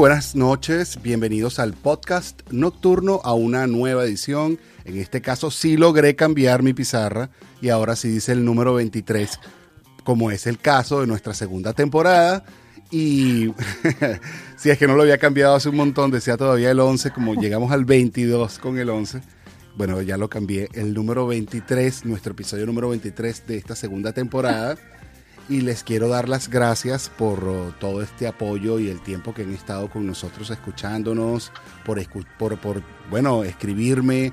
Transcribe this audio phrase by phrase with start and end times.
[0.00, 4.58] Buenas noches, bienvenidos al podcast nocturno a una nueva edición.
[4.86, 7.28] En este caso sí logré cambiar mi pizarra
[7.60, 9.38] y ahora sí dice el número 23,
[10.02, 12.46] como es el caso de nuestra segunda temporada.
[12.90, 13.52] Y
[14.56, 17.34] si es que no lo había cambiado hace un montón, decía todavía el 11, como
[17.34, 19.20] llegamos al 22 con el 11.
[19.76, 24.78] Bueno, ya lo cambié, el número 23, nuestro episodio número 23 de esta segunda temporada
[25.50, 29.42] y les quiero dar las gracias por uh, todo este apoyo y el tiempo que
[29.42, 31.50] han estado con nosotros escuchándonos,
[31.84, 32.00] por,
[32.38, 32.82] por, por
[33.44, 34.32] escribirme,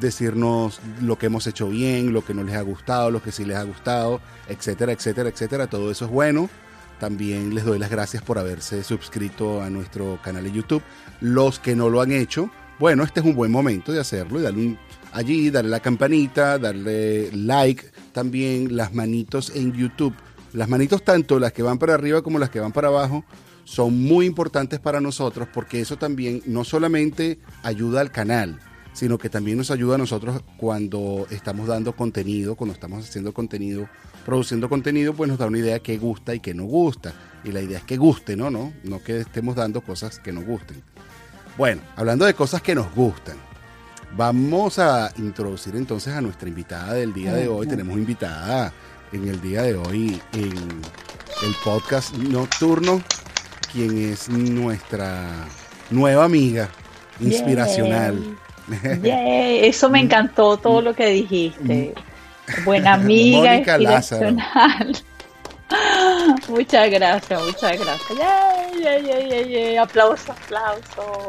[0.00, 3.44] decirnos lo que hemos hecho bien, lo que no les ha gustado, lo que sí
[3.44, 5.68] les ha gustado, etcétera, etcétera, etcétera.
[5.68, 6.50] Todo eso es bueno.
[6.98, 10.82] También les doy las gracias por haberse suscrito a nuestro canal de YouTube.
[11.20, 14.66] Los que no lo han hecho, bueno, este es un buen momento de hacerlo darle
[14.66, 14.78] un,
[15.12, 20.14] allí, darle la campanita, darle like, también las manitos en YouTube.
[20.56, 23.26] Las manitos tanto las que van para arriba como las que van para abajo
[23.64, 28.58] son muy importantes para nosotros porque eso también no solamente ayuda al canal,
[28.94, 33.86] sino que también nos ayuda a nosotros cuando estamos dando contenido, cuando estamos haciendo contenido,
[34.24, 37.12] produciendo contenido, pues nos da una idea de qué gusta y qué no gusta.
[37.44, 38.50] Y la idea es que guste, ¿no?
[38.50, 40.82] No, no que estemos dando cosas que nos gusten.
[41.58, 43.36] Bueno, hablando de cosas que nos gustan,
[44.16, 47.66] vamos a introducir entonces a nuestra invitada del día de hoy.
[47.66, 48.72] Tenemos invitada
[49.16, 50.52] en el día de hoy en
[51.42, 53.02] el podcast nocturno,
[53.72, 55.46] quien es nuestra
[55.90, 56.68] nueva amiga
[57.20, 58.36] inspiracional.
[59.02, 61.94] Eso me encantó todo lo que dijiste.
[62.64, 64.96] Buena amiga inspiracional.
[66.48, 68.18] Muchas gracias, muchas gracias.
[69.80, 71.26] Aplauso, aplauso.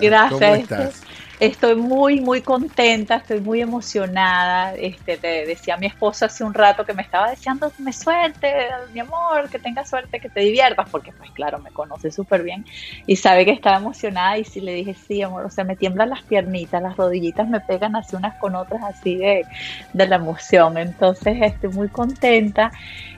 [0.00, 0.40] Gracias.
[0.40, 1.07] ¿Cómo estás?
[1.40, 4.74] Estoy muy, muy contenta, estoy muy emocionada.
[4.74, 8.52] Este, te decía mi esposa hace un rato que me estaba deseando me suerte,
[8.92, 12.64] mi amor, que tengas suerte, que te diviertas, porque pues claro, me conoce súper bien
[13.06, 16.10] y sabe que estaba emocionada y si le dije, sí, amor, o sea, me tiemblan
[16.10, 19.46] las piernitas, las rodillitas me pegan así unas con otras así de,
[19.92, 20.76] de la emoción.
[20.76, 22.72] Entonces estoy muy contenta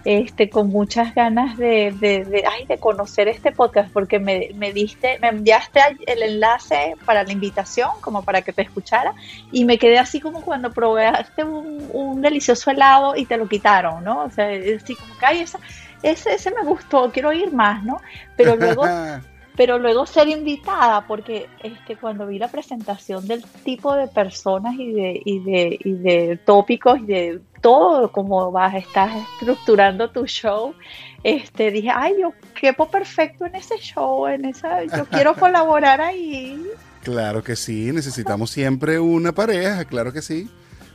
[0.05, 5.19] este, con muchas ganas de, de, ay, de conocer este podcast, porque me, me, diste,
[5.21, 9.15] me enviaste el enlace para la invitación, como para que te escuchara,
[9.53, 14.03] y me quedé así como cuando probaste un, un delicioso helado y te lo quitaron,
[14.03, 14.25] ¿no?
[14.25, 15.61] O sea, así como que, ay, esa,
[16.03, 18.01] ese, ese me gustó, quiero ir más, ¿no?
[18.37, 18.85] Pero luego
[19.61, 24.91] pero luego ser invitada, porque este, cuando vi la presentación del tipo de personas y
[24.91, 30.75] de, y de, y de tópicos y de todo, como vas, estás estructurando tu show,
[31.23, 36.59] este, dije, ay, yo quepo perfecto en ese show, en esa, yo quiero colaborar ahí.
[37.03, 40.51] Claro que sí, necesitamos siempre una pareja, claro que sí.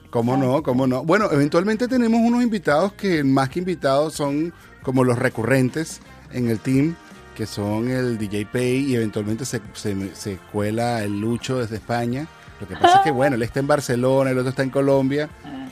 [0.10, 0.64] ¿Cómo no?
[0.64, 1.04] ¿Cómo no?
[1.04, 6.00] Bueno, eventualmente tenemos unos invitados que más que invitados son como los recurrentes
[6.32, 6.96] en el team
[7.36, 12.28] que son el DJ Pay y eventualmente se, se, cuela el Lucho desde España.
[12.60, 15.30] Lo que pasa es que, bueno, él está en Barcelona, el otro está en Colombia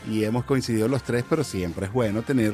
[0.07, 2.53] y hemos coincidido los tres, pero siempre es bueno tener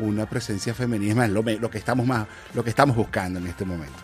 [0.00, 3.46] una presencia femenina, es más, lo, lo, que estamos más, lo que estamos buscando en
[3.46, 3.96] este momento,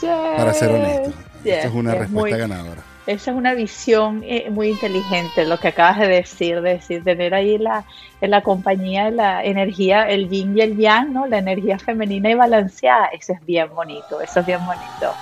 [0.00, 1.14] para, ser honestos.
[1.44, 2.82] Esta es una respuesta ganadora.
[3.06, 7.34] Esa es una visión eh, muy inteligente, lo que acabas de decir, de decir, tener
[7.34, 7.84] ahí la,
[8.22, 11.26] en la compañía la energía, el yin y el yang, ¿no?
[11.26, 15.12] La energía femenina y balanceada, eso es bien bonito, eso es bien bonito.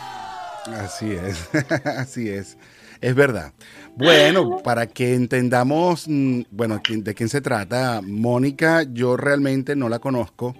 [0.80, 1.50] Así es,
[1.84, 2.56] así es,
[3.00, 3.52] es verdad.
[3.96, 9.98] Bueno, para que entendamos, mm, bueno, de quién se trata, Mónica, yo realmente no la
[9.98, 10.54] conozco,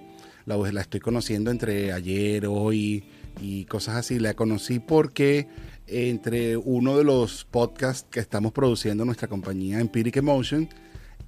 [0.44, 3.05] la, la estoy conociendo entre ayer, hoy
[3.41, 5.48] y cosas así, la conocí porque
[5.87, 10.69] entre uno de los podcasts que estamos produciendo nuestra compañía Empiric Emotion,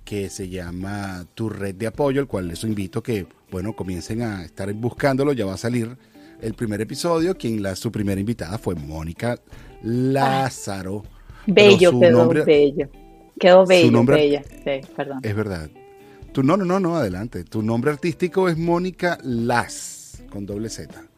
[0.04, 4.44] que se llama Tu Red de Apoyo, el cual les invito que, bueno, comiencen a
[4.44, 5.96] estar buscándolo, ya va a salir
[6.40, 9.38] el primer episodio, quien la, su primera invitada fue Mónica
[9.82, 11.02] Lázaro.
[11.46, 12.88] bello, quedó bello.
[13.38, 15.20] Quedó bello, nombre, Sí, perdón.
[15.22, 15.70] Es verdad.
[16.32, 17.44] Tu, no, no, no, no, adelante.
[17.44, 21.13] Tu nombre artístico es Mónica Laz, con doble Z.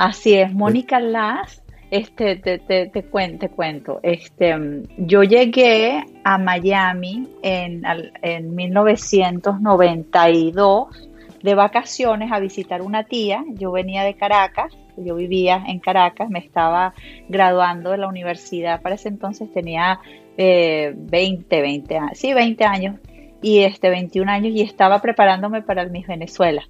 [0.00, 4.00] Así es, Mónica Laz este, te, te, te, cuento, cuento.
[4.02, 4.56] Este,
[4.96, 7.82] yo llegué a Miami en,
[8.22, 11.10] en 1992
[11.42, 13.44] de vacaciones a visitar una tía.
[13.50, 16.94] Yo venía de Caracas, yo vivía en Caracas, me estaba
[17.28, 18.80] graduando de la universidad.
[18.80, 20.00] Para ese entonces tenía
[20.38, 22.96] eh, 20, 20 años, sí, 20 años
[23.42, 26.62] y este 21 años y estaba preparándome para el Miss Venezuela.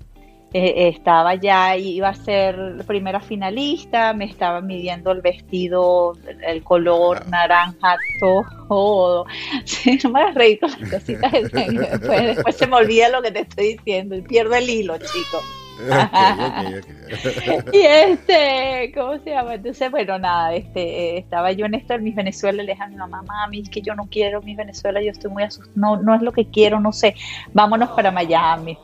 [0.52, 6.14] Eh, estaba ya, iba a ser primera finalista, me estaba midiendo el vestido,
[6.44, 9.26] el color naranja, todo.
[10.04, 11.32] no me reír con las cositas.
[11.52, 15.40] después, después, se me olvida lo que te estoy diciendo y pierdo el hilo, chico.
[17.72, 19.54] y este, ¿cómo se llama?
[19.54, 22.96] Entonces, bueno, nada, este, estaba yo en esto en mis Venezuela, le dije a mi
[22.96, 26.14] mamá, mami, es que yo no quiero mi Venezuela, yo estoy muy asustada, no, no
[26.14, 27.14] es lo que quiero, no sé,
[27.52, 28.76] vámonos para Miami.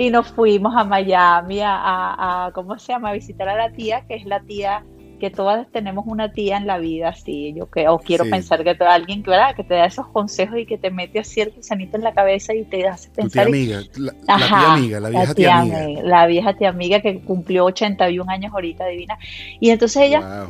[0.00, 3.10] Y nos fuimos a Miami a, a, a ¿cómo se llama?
[3.10, 4.82] A visitar a la tía, que es la tía
[5.20, 8.70] que todas tenemos una tía en la vida, sí, yo que, o quiero pensar que
[8.82, 9.54] alguien ¿verdad?
[9.54, 12.54] que te da esos consejos y que te mete así el gusanito en la cabeza
[12.54, 13.44] y te hace pensar.
[13.46, 14.14] Tu tía amiga, la,
[14.46, 16.02] tía amiga, la vieja tía, amiga.
[16.02, 19.18] La vieja tía amiga que cumplió 81 años ahorita, divina.
[19.60, 20.46] Y entonces ella,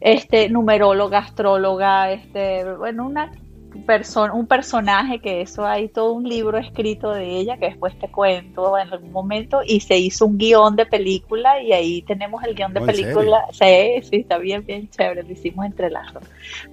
[0.00, 3.30] este, numeróloga, astróloga, este, bueno, una
[3.74, 8.78] un personaje que eso hay todo un libro escrito de ella que después te cuento
[8.78, 12.72] en algún momento y se hizo un guion de película y ahí tenemos el guion
[12.72, 13.46] de oh, película.
[13.50, 16.24] Sí, sí, está bien, bien chévere, lo hicimos entre las dos.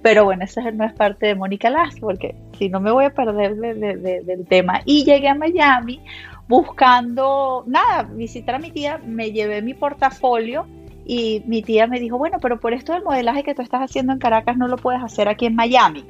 [0.02, 3.10] Pero bueno, esa no es parte de Mónica Lazo porque si no me voy a
[3.10, 4.80] perder del tema.
[4.84, 6.00] Y llegué a Miami
[6.48, 10.66] buscando, nada, visitar a mi tía, me llevé mi portafolio
[11.04, 14.12] y mi tía me dijo, bueno, pero por esto del modelaje que tú estás haciendo
[14.12, 16.04] en Caracas no lo puedes hacer aquí en Miami.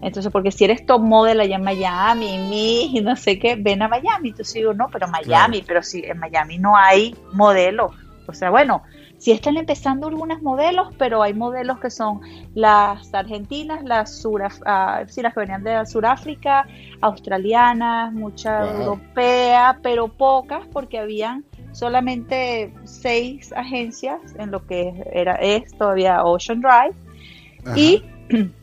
[0.00, 3.82] Entonces, porque si eres top model allá en Miami, mi, y no sé qué, ven
[3.82, 4.30] a Miami.
[4.30, 7.92] Entonces digo, no, pero Miami, pero si en Miami no hay modelos.
[8.26, 8.82] O sea, bueno,
[9.18, 12.20] si están empezando algunos modelos, pero hay modelos que son
[12.54, 16.66] las argentinas, las, suraf ah, sí, las que venían de Sudáfrica,
[17.00, 25.76] australianas, muchas europeas, pero pocas porque habían solamente seis agencias en lo que era es
[25.76, 26.94] todavía Ocean Drive
[27.76, 28.02] y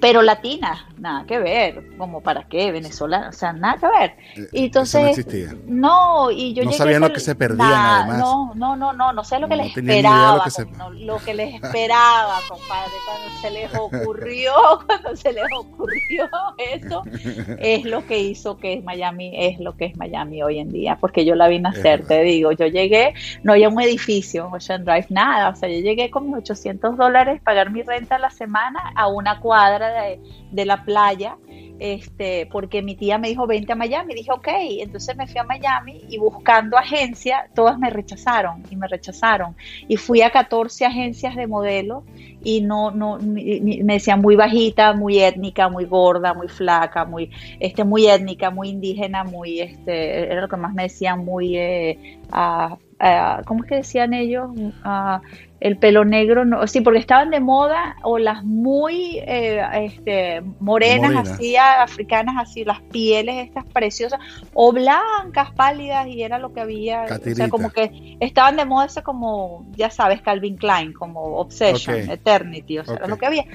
[0.00, 4.16] pero latina, nada que ver, como para qué, venezolana, o sea, nada que ver.
[4.36, 5.26] Eh, y entonces,
[5.66, 8.18] no, y yo no sabían lo que se perdían además.
[8.18, 11.34] No, no, no, no, no sé lo que les esperaba, lo que, no, lo que
[11.34, 14.52] les esperaba, compadre, cuando se les ocurrió,
[14.86, 17.02] cuando se les ocurrió eso,
[17.58, 21.24] es lo que hizo que Miami es lo que es Miami hoy en día, porque
[21.24, 25.50] yo la vi nacer, te digo, yo llegué, no había un edificio, Ocean Drive, nada,
[25.50, 29.08] o sea, yo llegué con mis 800 dólares, pagar mi renta a la semana a
[29.08, 31.36] una cuadra de, la playa,
[31.78, 34.14] este, porque mi tía me dijo, vente a Miami.
[34.14, 34.48] Dije, ok,
[34.78, 39.56] entonces me fui a Miami y buscando agencia, todas me rechazaron y me rechazaron.
[39.88, 42.04] Y fui a 14 agencias de modelos
[42.42, 47.84] y no, no, me decían muy bajita, muy étnica, muy gorda, muy flaca, muy, este,
[47.84, 52.76] muy étnica, muy indígena, muy, este, era lo que más me decían, muy, eh, ah,
[53.00, 54.50] ah, ¿cómo es que decían ellos?
[54.84, 55.18] Uh,
[55.64, 61.26] el pelo negro, no, sí, porque estaban de moda, o las muy eh, este, morenas,
[61.26, 64.20] así, africanas, así, las pieles estas preciosas,
[64.52, 68.84] o blancas, pálidas, y era lo que había, o sea, como que estaban de moda,
[68.84, 73.46] eso como, ya sabes, Calvin Klein, como Obsession, Eternity, o sea, era lo que había.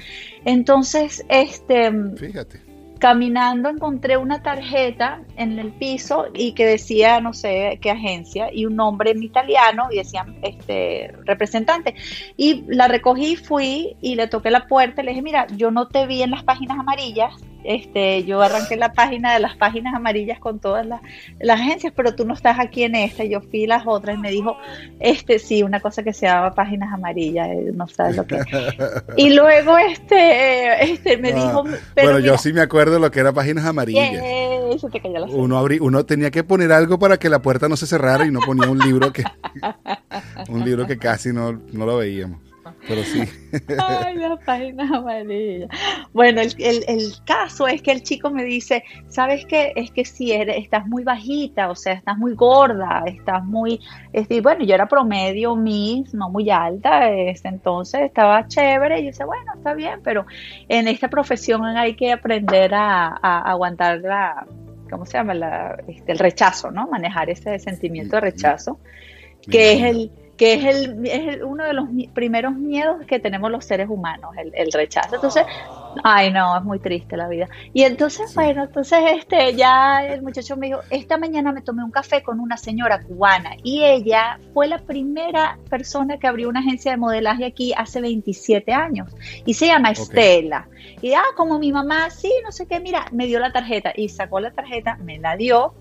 [0.44, 1.92] Entonces, este...
[2.16, 2.69] Fíjate
[3.00, 8.66] caminando encontré una tarjeta en el piso y que decía no sé qué agencia y
[8.66, 11.94] un nombre en italiano y decía este representante.
[12.36, 15.88] Y la recogí fui y le toqué la puerta y le dije mira yo no
[15.88, 17.34] te vi en las páginas amarillas
[17.64, 21.00] este, yo arranqué la página de las páginas amarillas con todas las,
[21.48, 23.24] agencias, pero tú no estás aquí en esta.
[23.24, 24.56] Yo fui las otras y me dijo,
[24.98, 28.40] este, sí, una cosa que se llama páginas amarillas, eh, no sabes lo que.
[29.16, 31.64] y luego, este, este, me ah, dijo.
[31.94, 34.22] bueno, yo sí me acuerdo de lo que era páginas amarillas.
[35.30, 38.40] uno, uno tenía que poner algo para que la puerta no se cerrara y no
[38.40, 39.24] ponía un libro que,
[40.48, 42.49] un libro que casi no, no lo veíamos
[42.86, 43.22] pero sí.
[43.78, 45.68] Ay, la página amarilla.
[46.12, 49.72] Bueno, el, el, caso es que el chico me dice, ¿sabes qué?
[49.76, 53.80] Es que si eres, estás muy bajita, o sea, estás muy gorda, estás muy...
[54.42, 59.26] Bueno, yo era promedio, mis, no muy alta, este, entonces estaba chévere y yo decía,
[59.26, 60.26] bueno, está bien, pero
[60.68, 63.08] en esta profesión hay que aprender a,
[63.42, 64.46] aguantar la...
[64.90, 65.34] ¿Cómo se llama?
[65.34, 66.88] La, este, el rechazo, ¿no?
[66.88, 68.80] Manejar ese sentimiento de rechazo,
[69.48, 73.62] que es el que es, el, es uno de los primeros miedos que tenemos los
[73.62, 75.16] seres humanos, el, rechazo.
[75.16, 75.44] Entonces,
[76.02, 77.46] ay no, es muy triste la vida.
[77.74, 81.90] Y entonces, bueno, entonces este, ya el muchacho me dijo, esta mañana me tomé un
[81.90, 86.92] café con una señora cubana y ella fue la primera persona que abrió una agencia
[86.92, 90.68] de modelaje aquí hace 27 años y se llama Estela.
[91.02, 94.08] Y ah, como mi mamá, sí, no sé qué, mira, me dio la tarjeta y
[94.08, 95.74] sacó la tarjeta, me la dio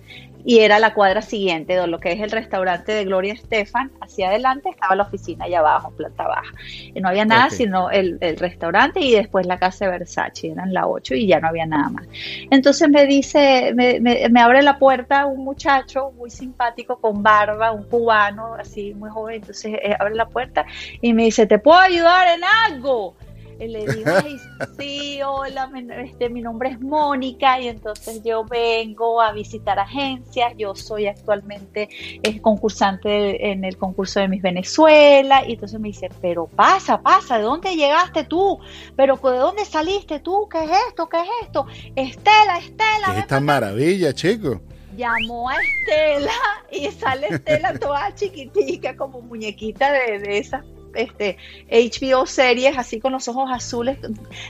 [0.45, 4.29] y era la cuadra siguiente, de lo que es el restaurante de Gloria Estefan, hacia
[4.29, 6.53] adelante estaba la oficina allá abajo, planta baja.
[6.93, 10.87] Y no había nada sino el, restaurante y después la casa de Versace, eran la
[10.87, 12.07] 8 y ya no había nada más.
[12.49, 17.83] Entonces me dice, me, me, abre la puerta un muchacho muy simpático con barba, un
[17.83, 20.65] cubano así muy joven, entonces eh, abre la puerta
[21.01, 23.15] y me dice, ¿te puedo ayudar en algo?
[23.59, 24.37] Y le digo, ay,
[24.77, 30.75] sí, hola, este, mi nombre es Mónica y entonces yo vengo a visitar agencias, yo
[30.75, 31.89] soy actualmente
[32.23, 37.37] eh, concursante en el concurso de Miss Venezuela y entonces me dice, pero pasa, pasa,
[37.37, 38.59] ¿de dónde llegaste tú?
[38.95, 40.47] ¿Pero de dónde saliste tú?
[40.49, 41.09] ¿Qué es esto?
[41.09, 41.65] ¿Qué es esto?
[41.97, 43.13] Estela, Estela.
[43.13, 44.61] ¿Qué esta maravilla, chico?
[44.95, 46.31] llamó a Estela
[46.71, 50.65] y sale Estela toda chiquitica como muñequita de, de esas
[50.95, 51.37] este,
[51.69, 53.97] HBO series así con los ojos azules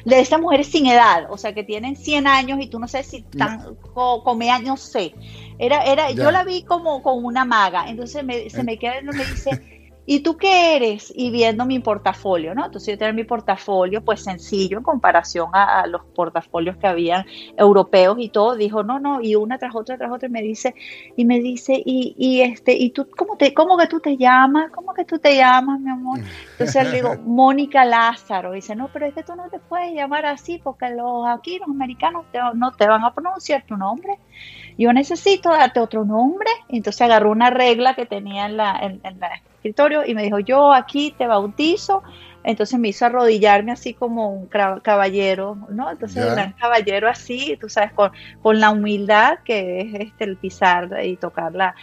[0.05, 3.03] de esas mujeres sin edad, o sea, que tienen 100 años y tú no sé
[3.03, 5.13] si están, come años, sé.
[5.57, 8.63] Era, era, yo la vi como con una maga, entonces me, se eh.
[8.63, 9.78] me queda y me dice,
[10.09, 11.13] ¿y tú qué eres?
[11.15, 12.65] Y viendo mi portafolio, ¿no?
[12.65, 18.17] Entonces yo tenía mi portafolio, pues sencillo en comparación a, los portafolios que habían europeos
[18.19, 20.73] y todo, dijo, no, no, y una tras otra, tras otra, y me dice,
[21.15, 24.71] y me dice, y, y este, y tú, ¿cómo, te, ¿cómo que tú te llamas?
[24.71, 26.21] ¿Cómo que tú te llamas, mi amor?
[26.53, 29.93] Entonces le digo, Mónica Lázaro, y dice, no, pero es que tú no te puedes
[29.93, 32.25] llamar así, porque los aquí, los americanos,
[32.55, 34.17] no te van a pronunciar tu nombre
[34.79, 36.49] yo necesito darte otro nombre.
[36.69, 40.39] Entonces agarró una regla que tenía en la, en, en la escritorio y me dijo,
[40.39, 42.03] yo aquí te bautizo.
[42.41, 45.91] Entonces me hizo arrodillarme así como un caballero, ¿no?
[45.91, 48.11] Entonces un gran caballero así, tú sabes, con,
[48.41, 51.75] con, la humildad que es este el pisar y tocar la,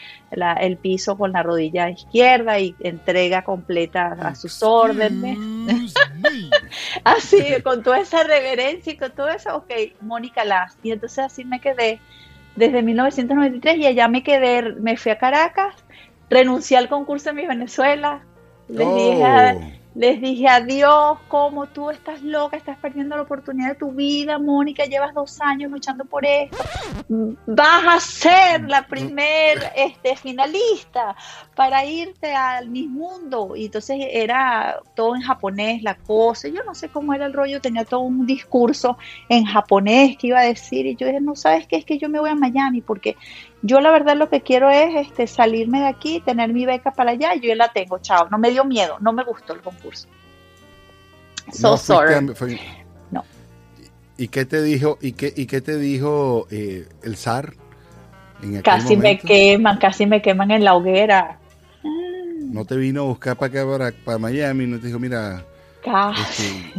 [0.54, 5.38] el piso con la rodilla izquierda y entrega completa a sus órdenes.
[7.04, 10.78] así, con toda esa reverencia y con todo eso, ok, Mónica Las.
[10.82, 12.00] Y entonces así me quedé
[12.56, 15.74] desde 1993 y allá me quedé, me fui a Caracas
[16.30, 18.22] renuncié al concurso de mi Venezuela.
[18.68, 19.60] Les, dije, oh.
[19.94, 24.86] les dije adiós, como tú estás loca, estás perdiendo la oportunidad de tu vida, Mónica,
[24.86, 26.56] llevas dos años luchando por esto.
[27.46, 31.14] Vas a ser la primer este, finalista
[31.54, 33.54] para irte al mi mundo.
[33.54, 36.48] Y entonces era todo en japonés, la cosa.
[36.48, 40.40] Yo no sé cómo era el rollo, tenía todo un discurso en japonés que iba
[40.40, 40.86] a decir.
[40.86, 43.16] Y yo dije, no sabes qué, es que yo me voy a Miami porque
[43.62, 47.12] yo la verdad lo que quiero es este, salirme de aquí, tener mi beca para
[47.12, 48.28] allá, yo ya la tengo, chao.
[48.30, 50.08] No me dio miedo, no me gustó el concurso.
[51.52, 52.60] So no, sorry.
[53.10, 53.24] no.
[54.16, 57.54] ¿Y qué te dijo, y qué, y qué te dijo eh, el zar?
[58.62, 61.38] casi me queman, casi me queman en la hoguera.
[61.82, 65.44] No te vino a buscar para acá, para, Miami, no te dijo, mira,
[65.82, 66.72] este,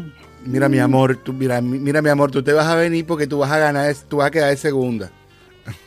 [0.45, 3.39] mira mi amor, tú, mira, mira mi amor, tú te vas a venir porque tú
[3.39, 5.11] vas a ganar, tú vas a quedar de segunda.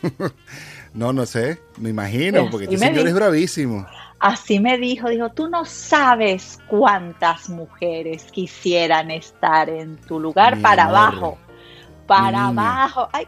[0.92, 3.86] No, no sé, me imagino, porque este señor es bravísimo.
[4.18, 10.84] Así me dijo, dijo, tú no sabes cuántas mujeres quisieran estar en tu lugar para
[10.84, 11.38] abajo,
[12.06, 13.08] para abajo.
[13.12, 13.26] Ay,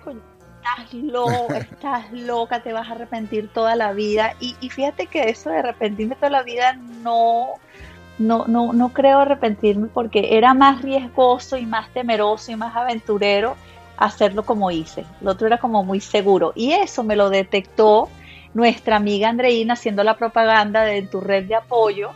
[0.62, 4.34] estás loca, estás loca, te vas a arrepentir toda la vida.
[4.40, 7.54] Y, y fíjate que eso de arrepentirme toda la vida no,
[8.18, 13.56] no, no, no creo arrepentirme porque era más riesgoso y más temeroso y más aventurero
[14.04, 15.04] hacerlo como hice.
[15.20, 16.52] Lo otro era como muy seguro.
[16.54, 18.08] Y eso me lo detectó
[18.54, 22.10] nuestra amiga Andreina haciendo la propaganda de tu red de apoyo.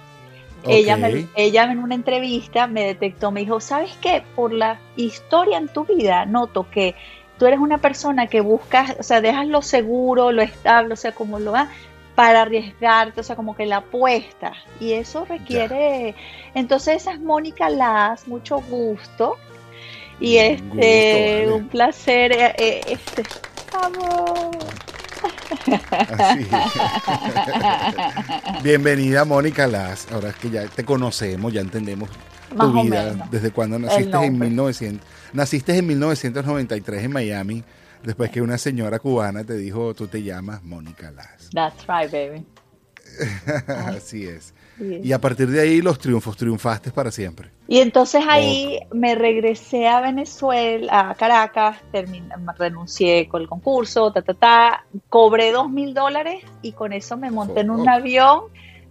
[0.68, 0.98] Ella,
[1.36, 4.24] ella en una entrevista me detectó, me dijo, ¿sabes qué?
[4.34, 6.96] Por la historia en tu vida noto que
[7.38, 11.12] tú eres una persona que buscas, o sea, dejas lo seguro, lo estable, o sea,
[11.12, 11.68] como lo va,
[12.16, 14.54] para arriesgarte, o sea, como que la apuesta.
[14.80, 16.16] Y eso requiere,
[16.54, 19.36] entonces esa es Mónica Las, mucho gusto.
[20.20, 22.32] Y este, un, placer.
[22.32, 23.22] Eh, eh, este,
[28.62, 32.08] Bienvenida Mónica Las, ahora es que ya te conocemos, ya entendemos
[32.58, 37.64] tu vida, desde cuando naciste en 1900, naciste en 1993 en Miami,
[38.02, 41.50] después que una señora cubana te dijo, tú te llamas Mónica Las.
[41.52, 42.46] That's right, baby.
[43.66, 44.54] Así es.
[44.78, 47.50] Y a partir de ahí los triunfos, triunfaste para siempre.
[47.68, 51.78] Y entonces ahí me regresé a Venezuela, a Caracas,
[52.58, 57.30] renuncié con el concurso, ta, ta, ta, cobré dos mil dólares y con eso me
[57.30, 58.44] monté en un avión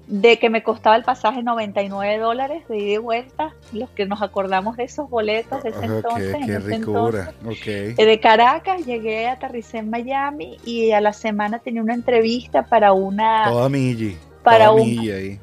[0.07, 4.21] de que me costaba el pasaje 99 dólares de ida y vuelta, los que nos
[4.21, 6.35] acordamos de esos boletos de ese entonces.
[6.45, 7.33] Qué ricura.
[7.43, 7.95] Okay.
[7.97, 12.93] Eh, de Caracas llegué, aterricé en Miami y a la semana tenía una entrevista para
[12.93, 13.45] una...
[13.49, 14.15] Toda Migi
[14.45, 15.39] para un sí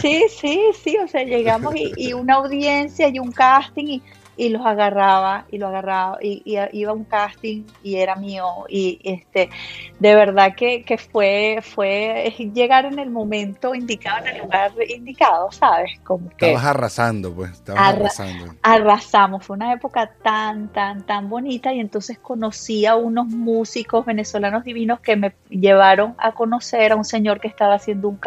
[0.00, 4.02] sí sí sí o sea llegamos y, y, una audiencia y un casting y
[4.36, 8.46] y los agarraba y lo agarraba y, iba a un casting y era mío.
[8.68, 9.50] Y este
[9.98, 15.92] de verdad que, fue fue llegar en el momento indicado en el lugar indicado sabes
[16.04, 18.54] como que estabas arrasando pues estabas arrasando.
[18.62, 19.44] arrasamos.
[19.44, 25.00] Fue una época tan tan tan bonita y entonces conocí a unos músicos venezolanos divinos
[25.00, 28.20] que me llevaron a conocer a un señor que estaba haciendo un,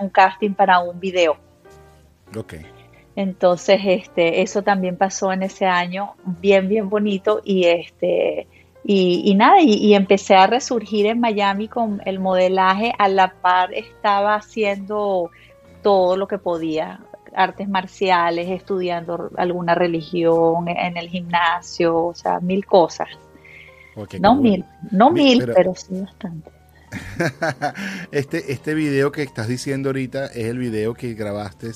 [0.00, 1.36] un casting para un video.
[2.36, 2.77] Okay
[3.18, 8.46] Entonces, este, eso también pasó en ese año, bien, bien bonito, y este,
[8.84, 14.36] y, nada, y, empecé a resurgir en Miami con el modelaje, a la par estaba
[14.36, 15.32] haciendo
[15.82, 17.00] todo lo que podía,
[17.34, 23.08] artes marciales, estudiando alguna religión en el gimnasio, o sea, mil cosas.
[24.20, 26.52] no mil, no mil, pero sí bastante.
[28.12, 31.72] este, este video que estás diciendo ahorita es el video que grabaste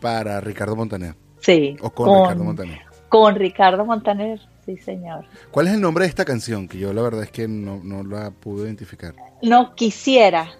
[0.00, 1.14] para Ricardo Montaner.
[1.40, 1.76] Sí.
[1.80, 2.80] O con, Ricardo Montaner.
[3.08, 5.24] Con Ricardo Montaner, sí, señor.
[5.50, 6.68] ¿Cuál es el nombre de esta canción?
[6.68, 9.14] Que yo la verdad es que no, no la pude identificar.
[9.42, 10.50] No, quisiera.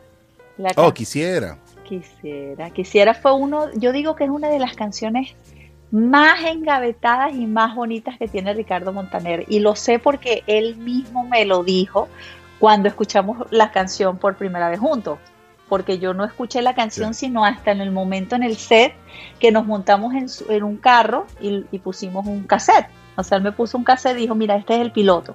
[0.76, 1.58] oh, quisiera.
[1.84, 2.70] Quisiera.
[2.70, 5.34] Quisiera fue uno, yo digo que es una de las canciones
[5.90, 9.44] más engavetadas y más bonitas que tiene Ricardo Montaner.
[9.48, 12.08] Y lo sé porque él mismo me lo dijo
[12.58, 15.18] cuando escuchamos la canción por primera vez juntos.
[15.68, 18.94] Porque yo no escuché la canción sino hasta en el momento en el set
[19.40, 22.86] que nos montamos en, un carro y, pusimos un cassette.
[23.16, 25.34] O sea, él me puso un cassette y dijo, mira, este es el piloto.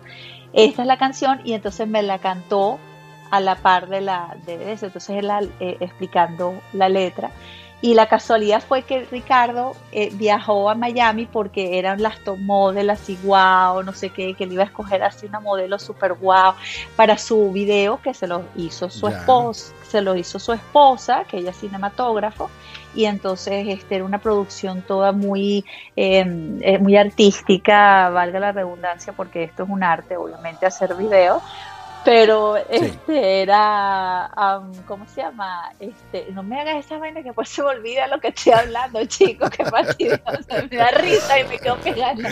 [0.54, 2.80] Esta es la canción y entonces me la cantó
[3.30, 4.86] a la par de, la, de eso.
[4.86, 7.32] Entonces él eh, explicando la letra.
[7.82, 12.92] Y la casualidad fue que Ricardo eh, viajó a Miami porque eran las top model
[12.92, 16.54] así guau, no sé qué, que él iba a escoger así una modelo super guau
[16.96, 21.38] para su video que se lo hizo su esposa, se lo hizo su esposa, que
[21.38, 22.52] ella es cinematógrafo,
[22.94, 29.14] y entonces este, era una producción toda muy, em, eh, muy artística, valga la redundancia,
[29.14, 31.42] porque esto es un arte, obviamente, hacer videos,
[32.03, 34.31] pero este era
[34.88, 35.72] ¿cómo se llama?
[35.79, 39.05] este no me hagas esa vaina que después se me olvida lo que estoy hablando
[39.05, 40.22] chicos que fastidioso
[40.70, 42.15] me da risa y me quedo pegada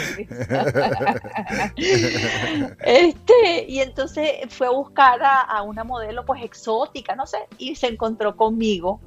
[2.86, 7.76] este y entonces fue a buscar a, a, una modelo pues exótica no sé y
[7.76, 9.02] se encontró conmigo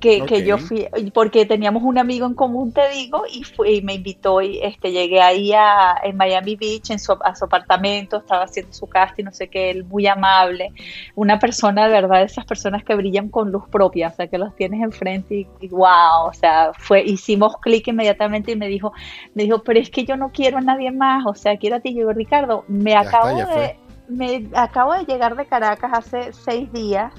[0.00, 3.94] que, yo fui, porque teníamos un amigo en común, te digo, y, fue, y me
[3.94, 8.44] invitó y este, llegué ahí a, en Miami Beach, en su, a su apartamento, estaba
[8.44, 10.72] haciendo su casting, no sé qué, él muy amable,
[11.16, 14.54] una persona de verdad, esas personas que brillan con luz propia, o sea, que los
[14.54, 18.92] tienes enfrente y, wow, o sea, fue, hicimos clic inmediatamente y me dijo,
[19.34, 21.80] me dijo, pero es que yo no quiero a nadie más, o sea, quiero a
[21.80, 23.76] ti, yo Ricardo, me acabo de,
[24.08, 27.12] me acabo de llegar de Caracas hace seis días,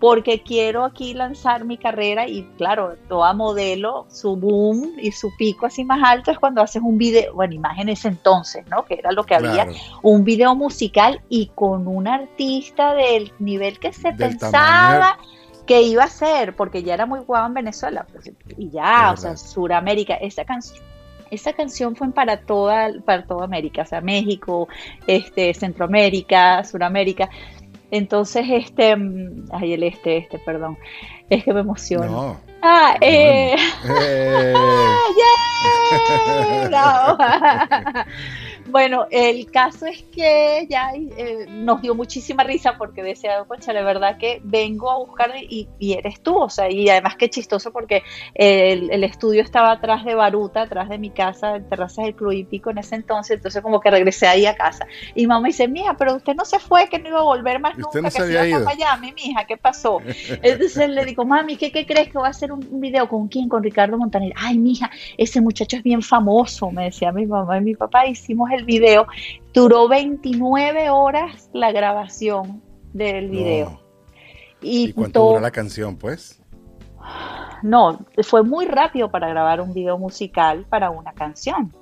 [0.00, 5.66] porque quiero aquí lanzar mi carrera y claro, toda modelo, su boom y su pico
[5.66, 8.86] así más alto es cuando haces un video, bueno, imágenes entonces, ¿no?
[8.86, 9.68] Que era lo que había,
[10.02, 15.18] un video musical y con un artista del nivel que se pensaba
[15.66, 19.16] que iba a ser, porque ya era muy guau en Venezuela, pues, y ya, o
[19.18, 20.82] sea, Suramérica, esa canción
[21.30, 24.68] esa canción fue para toda, para toda América, o sea, México,
[25.06, 27.30] este, Centroamérica, Suramérica.
[27.90, 30.78] Entonces, este, mm, ay, el este, este, perdón,
[31.28, 32.06] es que me emociona.
[32.06, 32.40] No.
[32.62, 33.56] Ah, eh.
[33.84, 34.54] eh.
[36.70, 38.06] yeah,
[38.70, 43.82] Bueno, el caso es que ya eh, nos dio muchísima risa porque decía, concha, la
[43.82, 48.02] verdad que vengo a buscar y, eres tú, o sea, y además qué chistoso porque
[48.34, 52.70] el, estudio estaba atrás de Baruta, atrás de mi casa, en Terrazas del Club Pico
[52.70, 54.86] en ese entonces, entonces como que regresé ahí a casa.
[55.14, 57.76] Y mamá dice, mija, pero usted no se fue, que no iba a volver más
[57.76, 59.98] nunca, que se iba a Miami, mija, ¿qué pasó?
[60.42, 63.48] Entonces le digo, mami, ¿qué, ¿qué crees que va a hacer un video con quién?
[63.48, 64.32] Con Ricardo Montaner.
[64.36, 68.50] Ay, mija, ese muchacho es bien famoso, me decía mi mamá y mi papá, hicimos
[68.50, 69.06] el video.
[69.52, 73.80] Duró 29 horas la grabación del video.
[74.62, 76.42] ¿Y, cuánto dura la canción, pues?
[77.62, 81.72] No, fue muy rápido para grabar un video musical para una canción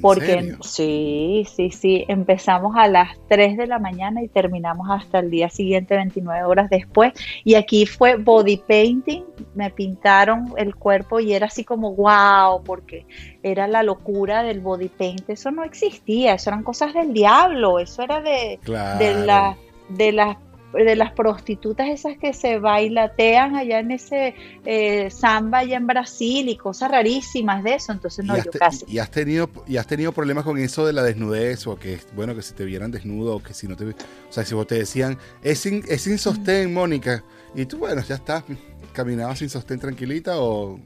[0.00, 5.30] porque sí, sí, sí, empezamos a las 3 de la mañana y terminamos hasta el
[5.30, 7.12] día siguiente, 29 horas después.
[7.44, 9.22] Y aquí fue body painting,
[9.54, 13.06] me pintaron el cuerpo y era así como wow, porque
[13.42, 15.28] era la locura del body paint.
[15.28, 18.58] Eso no existía, eso eran cosas del diablo, eso era de,
[18.98, 19.56] de, la,
[19.88, 20.36] de las
[20.72, 26.48] de las prostitutas esas que se bailatean allá en ese eh, samba allá en Brasil
[26.48, 27.92] y cosas rarísimas de eso.
[27.92, 28.84] Entonces, no, yo casi.
[28.88, 32.34] ¿Y has, tenido, ¿Y has tenido problemas con eso de la desnudez o que, bueno,
[32.34, 33.84] que si te vieran desnudo o que si no te.
[33.84, 33.94] O
[34.28, 38.14] sea, si vos te decían, es sin, es sin sostén, Mónica, y tú, bueno, ya
[38.14, 38.44] estás,
[38.92, 40.78] caminabas sin sostén tranquilita o.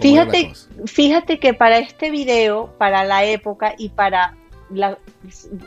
[0.00, 0.52] Fíjate,
[0.86, 4.34] fíjate que para este video, para la época y para
[4.72, 4.98] la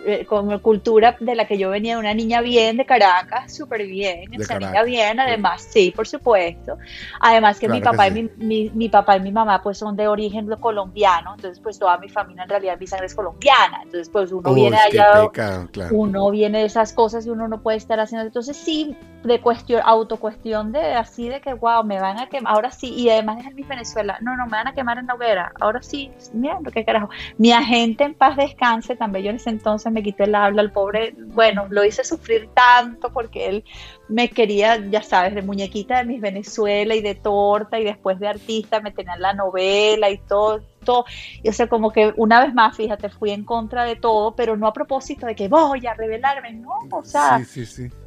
[0.05, 4.33] eh, como cultura de la que yo venía, una niña bien de Caracas, súper bien,
[4.33, 6.77] esa niña bien, además, sí, por supuesto.
[7.19, 10.47] Además que mi papá y mi, mi, papá y mi mamá pues son de origen
[10.59, 14.53] colombiano, entonces pues toda mi familia en realidad mi sangre es colombiana, entonces pues uno
[14.53, 15.29] viene allá,
[15.91, 19.81] uno viene de esas cosas y uno no puede estar haciendo, entonces sí, de cuestión,
[19.85, 23.53] autocuestión de así de que wow, me van a quemar, ahora sí, y además es
[23.53, 26.83] mi Venezuela, no, no, me van a quemar en la hoguera, ahora sí, mira que
[26.83, 27.09] carajo.
[27.37, 30.71] Mi agente en paz descanse, también yo en ese entonces me quité el habla, el
[30.71, 33.63] pobre, bueno, lo hice sufrir tanto porque él
[34.07, 38.27] me quería, ya sabes, de muñequita de mis Venezuela y de torta y después de
[38.27, 41.05] artista me tenían la novela y todo, todo.
[41.41, 44.57] Y, o sea, como que una vez más, fíjate, fui en contra de todo, pero
[44.57, 47.41] no a propósito de que voy a revelarme, no, o sea,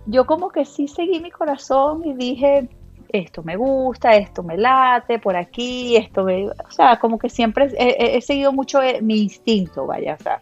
[0.07, 2.69] yo como que sí seguí mi corazón y dije,
[3.09, 6.49] esto me gusta, esto me late, por aquí, esto me...
[6.49, 10.41] O sea, como que siempre he, he seguido mucho eh, mi instinto, vaya, o sea.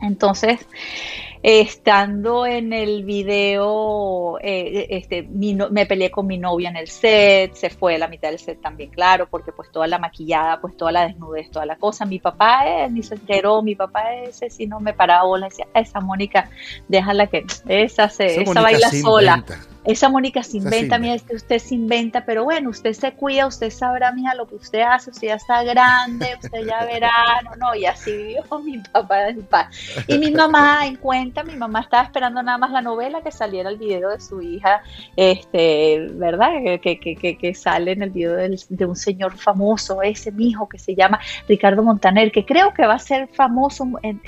[0.00, 0.66] Entonces,
[1.42, 7.68] estando en el video, eh, este, me peleé con mi novia en el set, se
[7.68, 11.06] fue la mitad del set también, claro, porque pues toda la maquillada, pues toda la
[11.06, 12.06] desnudez, toda la cosa.
[12.06, 15.66] Mi papá es, ni se enteró, mi papá ese si no me paraba le decía,
[15.74, 16.48] esa Mónica,
[16.88, 19.44] déjala que esa se, esa, baila sola.
[19.84, 23.46] Esa Mónica se inventa, mira, es que usted se inventa, pero bueno, usted se cuida,
[23.46, 27.12] usted sabrá, mija, lo que usted hace, usted ya está grande, usted ya verá,
[27.44, 29.76] no, no, y así vivió mi papá en paz.
[30.06, 33.68] Y mi mamá, en cuenta, mi mamá estaba esperando nada más la novela que saliera
[33.68, 34.82] el video de su hija,
[35.16, 36.50] este, ¿verdad?
[36.80, 40.78] Que, que, que, sale en el video de un señor famoso, ese mi hijo que
[40.78, 44.20] se llama Ricardo Montaner, que creo que va a ser famoso en,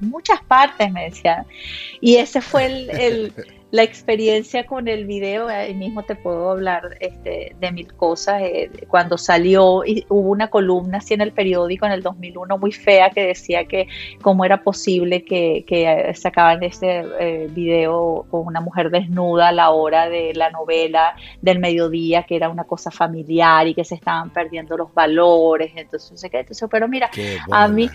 [0.00, 1.46] muchas partes, me decían.
[2.00, 3.32] Y ese fue el
[3.72, 8.40] la experiencia con el video, ahí mismo te puedo hablar este, de mil cosas.
[8.42, 12.70] Eh, cuando salió, y hubo una columna así en el periódico en el 2001 muy
[12.72, 13.88] fea que decía que
[14.22, 19.70] cómo era posible que, que sacaban este eh, video con una mujer desnuda a la
[19.70, 24.30] hora de la novela del mediodía, que era una cosa familiar y que se estaban
[24.30, 25.72] perdiendo los valores.
[25.74, 26.38] Entonces, no sé qué.
[26.40, 27.10] Entonces, pero mira,
[27.50, 27.90] a mí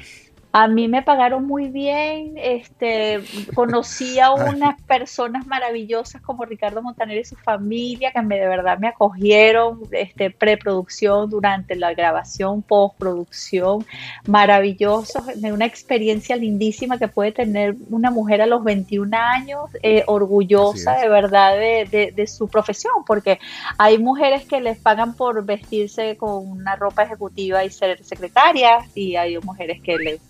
[0.53, 3.21] a mí me pagaron muy bien, este,
[3.53, 8.77] conocí a unas personas maravillosas como Ricardo Montaner y su familia que me, de verdad
[8.77, 13.85] me acogieron, este, preproducción, durante la grabación, postproducción,
[14.27, 20.97] maravilloso, una experiencia lindísima que puede tener una mujer a los 21 años, eh, orgullosa
[20.97, 23.39] de verdad de, de, su profesión, porque
[23.77, 29.15] hay mujeres que les pagan por vestirse con una ropa ejecutiva y ser secretarias, y
[29.15, 30.21] hay mujeres que les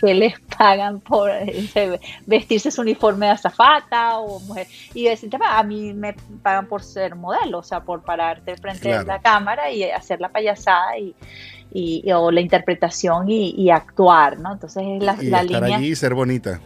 [0.00, 4.66] que les pagan por eh, vestirse su uniforme de azafata o mujer.
[4.94, 9.02] Y decir, a mí me pagan por ser modelo, o sea, por pararte frente a
[9.02, 11.14] la cámara y hacer la payasada y,
[11.72, 14.52] y, o la interpretación y, actuar, ¿no?
[14.52, 15.76] Entonces es la, y la estar línea.
[15.76, 16.60] allí y ser bonita.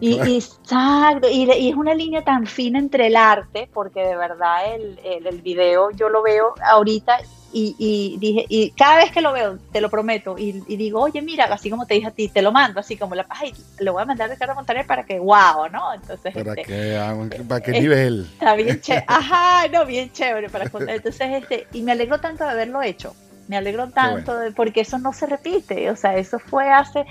[0.00, 4.74] Y, exacto, y, y, es una línea tan fina entre el arte, porque de verdad
[4.74, 7.18] el, el, el video yo lo veo ahorita
[7.52, 11.46] y, dije, y cada vez que lo veo, te lo prometo, y, digo, oye, mira,
[11.46, 14.02] así como te dije a ti, te lo mando, así como la, ay, le voy
[14.02, 15.92] a mandar a Ricardo Montaner para que, wow, ¿no?
[15.94, 18.28] Entonces, para este, que, para qué nivel.
[18.32, 20.96] Está bien chévere, ajá, no, bien chévere para contar.
[20.96, 23.14] Entonces, este, y me alegro tanto de haberlo hecho
[23.50, 27.04] me alegro tanto porque eso no se repite, o sea, eso fue hace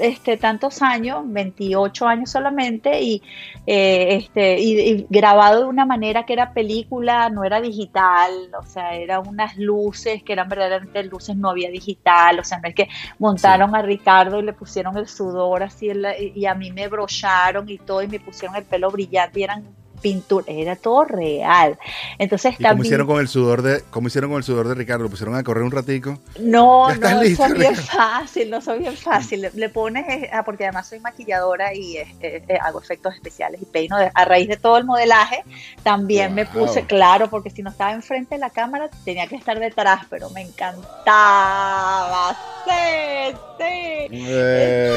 [0.00, 3.22] este, tantos años, 28 años solamente, y,
[3.68, 8.96] eh, este, y, grabado de una manera que era película, no era digital, o sea,
[8.96, 12.88] eran unas luces que eran verdaderamente luces, no había digital, o sea, no es que
[13.20, 15.92] montaron a Ricardo y le pusieron el sudor así,
[16.34, 19.64] y a mí me brocharon y todo, y me pusieron el pelo brillante, y eran
[19.96, 21.78] pintura, era todo real.
[22.18, 25.04] Entonces ¿Y ¿Cómo hicieron con el sudor de, cómo hicieron con el sudor de Ricardo?
[25.04, 26.18] ¿Lo pusieron a correr un ratico?
[26.40, 29.48] No, no, eso es bien fácil, no soy bien fácil.
[29.54, 33.64] Le, pones, eh, ah, porque además soy maquilladora y este, eh, hago efectos especiales y
[33.64, 33.96] peino.
[33.96, 35.44] a raíz de todo el modelaje,
[35.82, 39.58] también me puse, claro, porque si no estaba enfrente de la cámara, tenía que estar
[39.58, 42.36] detrás, pero me encantaba.
[42.64, 44.08] Sí, sí.
[44.10, 44.96] Eh.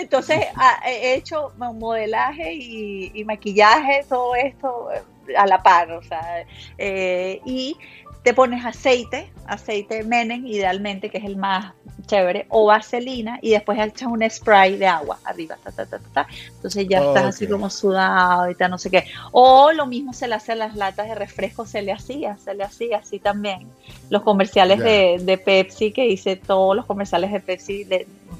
[0.00, 4.88] Entonces, ah, he hecho modelaje y, maquillaje, todo esto
[5.36, 6.44] a la par, o sea,
[6.76, 7.76] eh, y
[8.22, 11.72] te pones aceite, aceite Menem, idealmente, que es el más
[12.06, 17.46] chévere, o vaselina, y después echas un spray de agua arriba, entonces ya estás así
[17.46, 19.04] como sudado y tal, no sé qué.
[19.30, 22.54] O lo mismo se le hace a las latas de refresco, se le hacía, se
[22.54, 23.68] le hacía así también.
[24.08, 27.86] Los comerciales de, Pepsi, que hice todos los comerciales de Pepsi,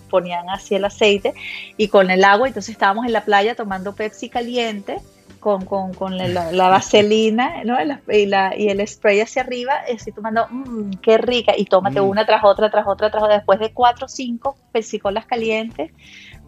[0.09, 1.35] ponían así el aceite
[1.77, 4.99] y con el agua, entonces estábamos en la playa tomando Pepsi caliente
[5.39, 7.77] con, con, con la, vaselina ¿no?
[8.13, 12.09] y, la, y el spray hacia arriba, estoy tomando, mmm, qué rica, y tómate mm.
[12.09, 15.93] una tras otra, tras otra, tras otra, después de cuatro o cinco pesicolas calientes,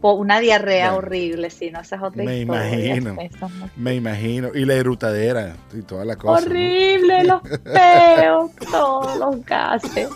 [0.02, 3.16] una diarrea horrible, si no, esa es otra me Imagino,
[3.76, 4.48] me imagino.
[4.54, 6.42] Y la erutadera y toda la cosa.
[6.42, 10.08] Horrible, los peos, todos los gases.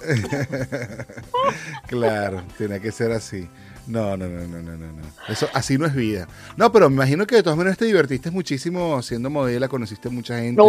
[1.86, 3.48] claro, tiene que ser así.
[3.86, 5.02] No, no, no, no, no, no.
[5.28, 6.26] Eso así no es vida.
[6.56, 10.38] No, pero me imagino que de todas maneras te divertiste muchísimo siendo modelo, conociste mucha
[10.38, 10.62] gente.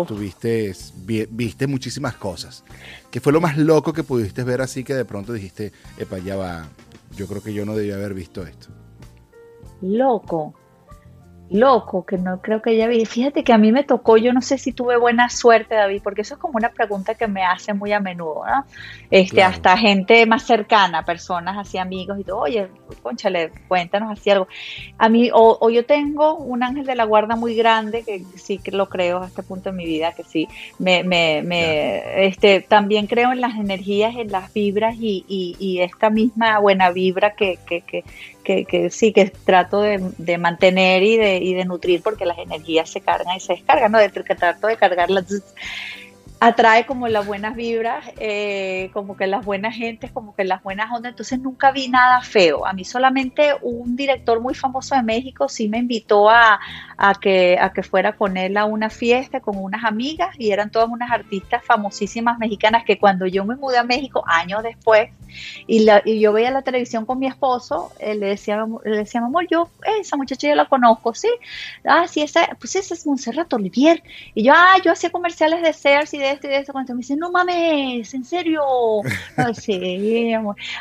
[0.00, 0.74] Estuviste,
[1.30, 2.64] viste muchísimas cosas.
[3.10, 6.36] ¿Qué fue lo más loco que pudiste ver así que de pronto dijiste, epa, ya
[6.36, 6.68] va,
[7.16, 8.68] yo creo que yo no debía haber visto esto?
[9.82, 10.54] Loco
[11.54, 13.06] loco, que no creo que ella vi.
[13.06, 16.22] Fíjate que a mí me tocó, yo no sé si tuve buena suerte, David, porque
[16.22, 18.64] eso es como una pregunta que me hace muy a menudo, ¿no?
[19.08, 22.68] Este, hasta gente más cercana, personas así, amigos, y todo, oye,
[23.02, 24.48] conchale, cuéntanos así algo.
[24.98, 28.72] A mí, o, yo tengo un ángel de la guarda muy grande, que sí que
[28.72, 30.48] lo creo a este punto de mi vida, que sí,
[30.80, 35.80] me, me, me este, también creo en las energías, en las vibras y, y, y
[35.82, 38.04] esta misma buena vibra que, que, que
[38.44, 43.00] que, sí, que trato de, mantener y de, y de, nutrir porque las energías se
[43.00, 43.98] cargan y se descargan, ¿no?
[43.98, 45.26] De, que trato de cargarlas
[46.40, 50.90] atrae como las buenas vibras, eh, como que las buenas gentes, como que las buenas
[50.92, 51.10] ondas.
[51.10, 52.66] Entonces nunca vi nada feo.
[52.66, 56.60] A mí solamente un director muy famoso de México sí me invitó a,
[57.20, 61.64] que, fuera con él a una fiesta con unas amigas y eran todas unas artistas
[61.64, 65.10] famosísimas mexicanas que cuando yo me mudé a México, años después,
[65.66, 65.86] y,
[66.20, 69.68] yo veía la televisión con mi esposo, eh, le decía, le decía, amor, yo,
[70.00, 71.28] esa muchacha yo la conozco, sí.
[71.84, 74.02] Ah, sí, esa, pues esa es Montserrat Olivier.
[74.34, 76.72] Y yo, ah, yo hacía comerciales de Sears y de esto y de eso.
[76.72, 78.62] Cuando me dice, no mames, en serio.
[79.36, 80.34] Así,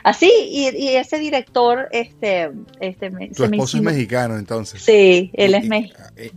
[0.04, 4.82] así y, y, ese director, este, este, tu esposo es mexicano, entonces.
[4.82, 6.10] Sí, él es mexicano.
[6.16, 6.32] Eh,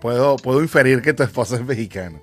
[0.00, 2.20] puedo, puedo inferir que tu esposo es mexicano.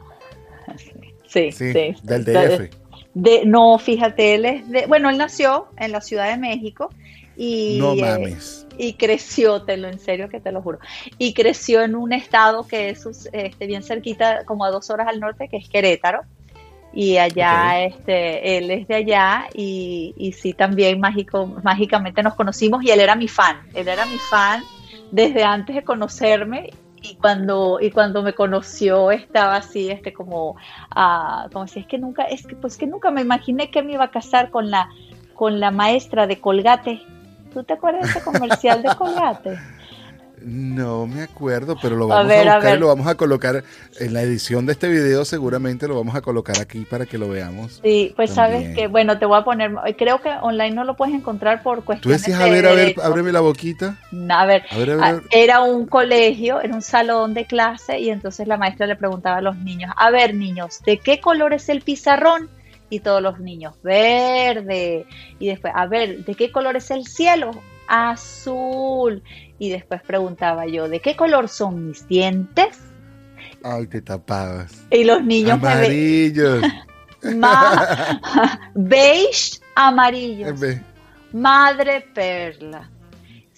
[1.28, 1.96] Sí, sí, sí.
[2.04, 2.70] Del DF.
[3.14, 6.90] De, no, fíjate, él es de, bueno, él nació en la Ciudad de México
[7.38, 8.68] y, no eh, mames.
[8.78, 10.80] y creció, te lo en serio que te lo juro,
[11.18, 15.20] y creció en un estado que es este, bien cerquita, como a dos horas al
[15.20, 16.22] norte, que es Querétaro.
[16.94, 22.84] Y allá, este, él es de allá y, y sí, también mágico, mágicamente nos conocimos
[22.84, 24.64] y él era mi fan, él era mi fan
[25.12, 26.72] desde antes de conocerme
[27.02, 30.52] y cuando y cuando me conoció estaba así este como
[30.96, 33.94] uh, como si es que nunca es que pues que nunca me imaginé que me
[33.94, 34.90] iba a casar con la
[35.36, 37.02] con la maestra de Colgate
[37.54, 39.58] ¿tú te acuerdas de ese comercial de Colgate?
[40.40, 43.64] No me acuerdo, pero lo vamos a, buscar y lo vamos a colocar
[44.00, 45.26] en la edición de este video.
[45.26, 47.82] Seguramente lo vamos a colocar aquí para que lo veamos.
[47.84, 49.72] Sí, pues sabes que, bueno, te voy a poner.
[49.98, 52.22] Creo que online no lo puedes encontrar por cuestiones.
[52.22, 53.98] Tú decías, a ver, a ver, ábreme la boquita.
[54.30, 54.64] A ver,
[55.02, 59.38] ah, era un colegio, era un salón de clase y entonces la maestra le preguntaba
[59.38, 62.50] a los niños: A ver, niños, ¿de qué color es el pizarrón?
[62.90, 65.06] Y todos los niños, verde.
[65.40, 67.52] Y después, a ver, ¿de qué color es el cielo?
[67.88, 69.24] azul.
[69.58, 72.80] Y después preguntaba yo, ¿de qué color son mis dientes?
[73.64, 74.86] Ay, te tapabas.
[74.92, 76.62] Y los niños amarillos.
[78.76, 80.60] beige, amarillos.
[81.34, 82.90] Madre perla.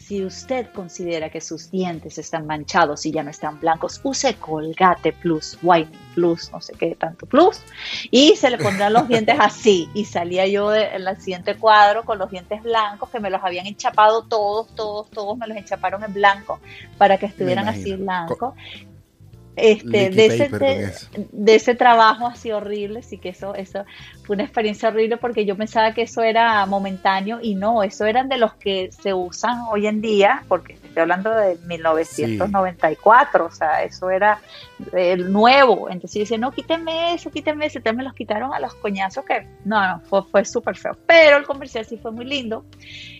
[0.09, 5.13] Si usted considera que sus dientes están manchados y ya no están blancos, use Colgate
[5.13, 7.61] Plus, Whitening Plus, no sé qué tanto Plus,
[8.09, 9.87] y se le pondrán los dientes así.
[9.93, 13.67] Y salía yo en el siguiente cuadro con los dientes blancos que me los habían
[13.67, 16.59] enchapado todos, todos, todos me los enchaparon en blanco
[16.97, 18.55] para que estuvieran así blancos.
[19.55, 20.49] Este, de, ese,
[21.31, 23.85] de, ese trabajo así horrible, sí que eso, eso
[24.35, 28.37] una experiencia horrible porque yo pensaba que eso era momentáneo y no, eso eran de
[28.37, 34.09] los que se usan hoy en día, porque estoy hablando de 1994, o sea, eso
[34.09, 34.39] era
[34.93, 38.59] el nuevo, entonces yo decía, no, quíteme eso, quíteme eso, entonces me los quitaron a
[38.59, 42.25] los coñazos que, no, no, fue, fue súper feo, pero el comercial sí fue muy
[42.25, 42.65] lindo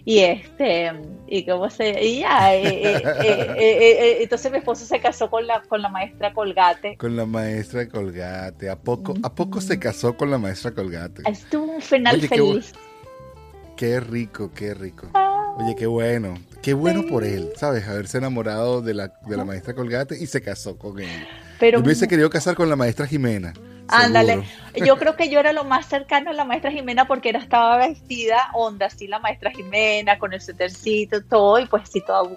[0.05, 0.91] y este,
[1.27, 5.61] y cómo se, y ya, eh, eh, eh, entonces mi esposo se casó con la,
[5.63, 6.97] con la maestra Colgate.
[6.97, 10.98] Con la maestra Colgate, ¿a poco, ¿a poco se casó con la maestra Colgate?
[11.25, 12.73] Estuvo un final feliz.
[13.77, 15.09] Qué, rico, qué rico.
[15.13, 15.55] Ah.
[15.57, 17.87] Oye, qué bueno, qué bueno por él, ¿sabes?
[17.87, 21.27] Haberse enamorado de la, de la maestra Colgate y se casó con él.
[21.59, 23.53] Pero, Yo hubiese querido casar con la maestra Jimena.
[23.91, 24.43] Ándale,
[24.85, 27.77] yo creo que yo era lo más cercano a la maestra Jimena porque era, estaba
[27.77, 32.29] vestida onda, así la maestra Jimena, con el suétercito, todo, y pues sí, todo,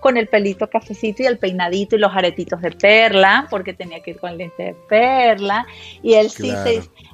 [0.00, 4.12] con el pelito cafecito y el peinadito y los aretitos de perla, porque tenía que
[4.12, 5.66] ir con lente de perla,
[6.02, 6.52] y él sí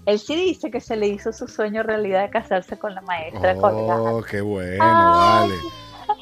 [0.07, 3.57] él sí dice que se le hizo su sueño realidad de casarse con la maestra.
[3.59, 5.55] Oh, qué bueno, vale,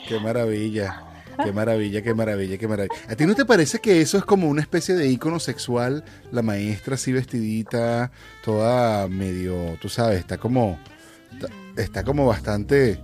[0.06, 1.02] qué maravilla.
[1.42, 2.94] Qué maravilla, qué maravilla, qué maravilla.
[3.08, 6.04] ¿A ti no te parece que eso es como una especie de ícono sexual?
[6.30, 8.10] La maestra así vestidita,
[8.44, 10.78] toda medio, tú sabes, está como,
[11.76, 12.98] está, como bastante...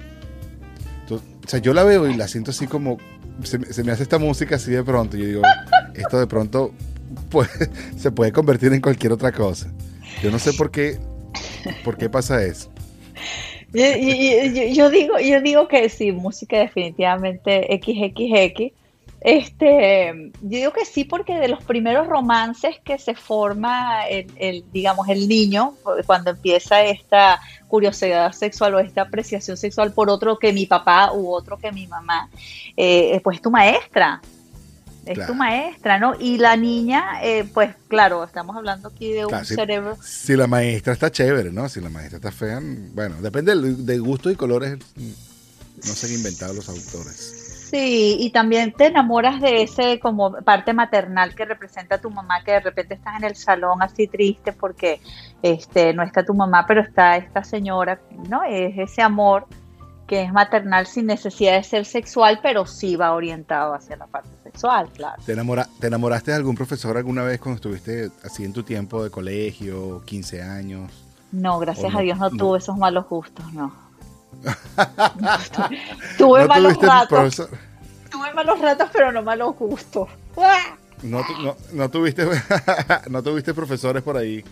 [1.11, 2.99] o sea, yo la veo y la siento así como,
[3.43, 5.17] se, me hace esta música así de pronto.
[5.17, 5.43] Yo digo,
[5.95, 6.73] esto de pronto
[7.99, 9.69] se puede convertir en cualquier otra cosa.
[10.23, 10.99] Yo no sé por qué,
[11.85, 12.71] por qué pasa eso.
[13.73, 18.73] Yo, digo, yo digo que sí, música definitivamente XXX.
[19.21, 25.09] Este, yo digo que sí porque de los primeros romances que se forma el, digamos,
[25.09, 25.75] el niño
[26.07, 31.33] cuando empieza esta curiosidad sexual o esta apreciación sexual por otro que mi papá u
[31.33, 32.31] otro que mi mamá,
[32.77, 34.23] eh, pues tu maestra,
[35.13, 36.15] es tu maestra, ¿no?
[36.19, 39.97] Y la niña, eh, pues claro, estamos hablando aquí de un cerebro.
[40.03, 41.69] Si la maestra está chévere, ¿no?
[41.69, 46.55] Si la maestra está fea, bueno, depende de gusto y colores, no se han inventado
[46.55, 47.49] los autores.
[47.71, 52.43] Sí, y también te enamoras de ese como parte maternal que representa a tu mamá,
[52.43, 55.03] que de repente estás en el salón así triste porque
[55.43, 58.43] este no está tu mamá, pero está esta señora, ¿no?
[58.43, 59.47] Es ese amor
[60.07, 64.31] que es maternal sin necesidad de ser sexual, pero sí va orientado hacia la parte
[64.59, 65.23] sexual, claro.
[65.25, 69.05] ¿Te, enamora, ¿Te enamoraste de algún profesor alguna vez cuando estuviste así en tu tiempo
[69.05, 70.91] de colegio, 15 años?
[71.31, 73.73] No, gracias a Dios no, tuve esos malos gustos, no.
[76.19, 77.49] tuve malos ratos.
[78.11, 80.09] Tuve malos ratos, pero no malos gustos.
[81.03, 82.27] No, tuviste,
[83.11, 84.45] no tuviste profesores por ahí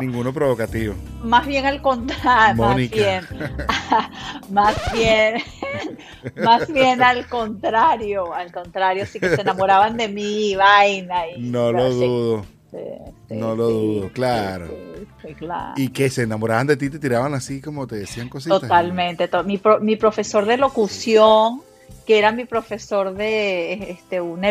[0.00, 0.94] Ninguno provocativo.
[1.22, 2.62] Más bien al contrario.
[2.62, 3.24] Más bien.
[4.50, 5.42] más bien.
[6.44, 8.32] más bien al contrario.
[8.32, 11.28] Al contrario, sí que se enamoraban de mí, vaina.
[11.28, 12.46] Y, no lo dudo.
[13.30, 14.68] no lo dudo, claro.
[15.76, 18.60] Y que se enamoraban de ti, te tiraban así como te decían cositas.
[18.60, 19.28] Totalmente.
[19.44, 21.60] mi, mi profesor de locución,
[22.06, 24.44] que era mi profesor de este, un,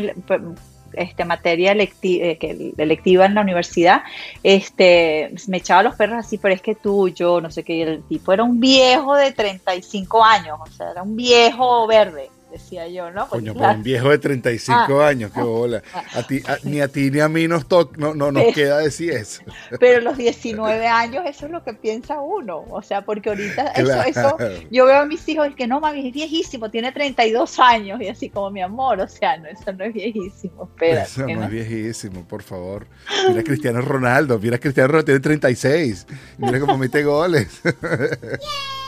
[0.93, 4.03] este, materia electiva, eh, electiva en la universidad,
[4.43, 8.03] este, me echaba los perros así, pero es que tú, yo, no sé qué, el
[8.03, 13.11] tipo era un viejo de 35 años, o sea, era un viejo verde decía yo,
[13.11, 13.27] ¿no?
[13.27, 15.07] Pues Coño, un viejo de 35 ah.
[15.07, 15.81] años, qué bola.
[16.13, 17.65] A ti, ni a ti ni a mí nos,
[17.97, 19.41] no, no, nos queda decir eso.
[19.79, 22.65] Pero los 19 años, eso es lo que piensa uno.
[22.69, 24.37] O sea, porque ahorita eso, eso,
[24.69, 28.09] yo veo a mis hijos y que no, mami, es viejísimo, tiene 32 años y
[28.09, 31.03] así como mi amor, o sea, no, eso no es viejísimo, espera.
[31.03, 32.87] Eso no, es viejísimo, por favor.
[33.27, 36.07] Mira a Cristiano Ronaldo, mira a Cristiano Ronaldo, tiene 36.
[36.37, 37.61] Mira cómo mete goles.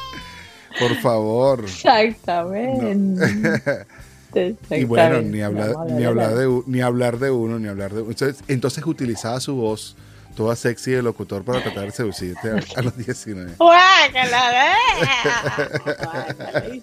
[0.80, 1.66] Por favor.
[1.66, 3.86] Exactamente.
[4.72, 8.12] y bueno, ni hablar, ni, hablar de, ni hablar de uno, ni hablar de uno.
[8.12, 9.96] Entonces, entonces utilizaba su voz
[10.36, 13.54] toda sexy de locutor para tratar de seducirte a, los 19.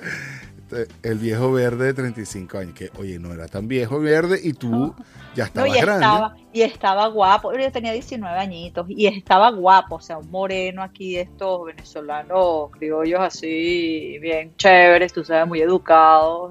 [1.03, 4.95] el viejo verde de 35 años, que oye, no era tan viejo verde y tú
[5.35, 6.05] ya estabas y grande.
[6.05, 10.83] Estaba, y estaba guapo, yo tenía 19 añitos y estaba guapo, o sea, un moreno
[10.83, 16.51] aquí de estos venezolanos criollos así, bien chéveres, tú sabes, muy educados,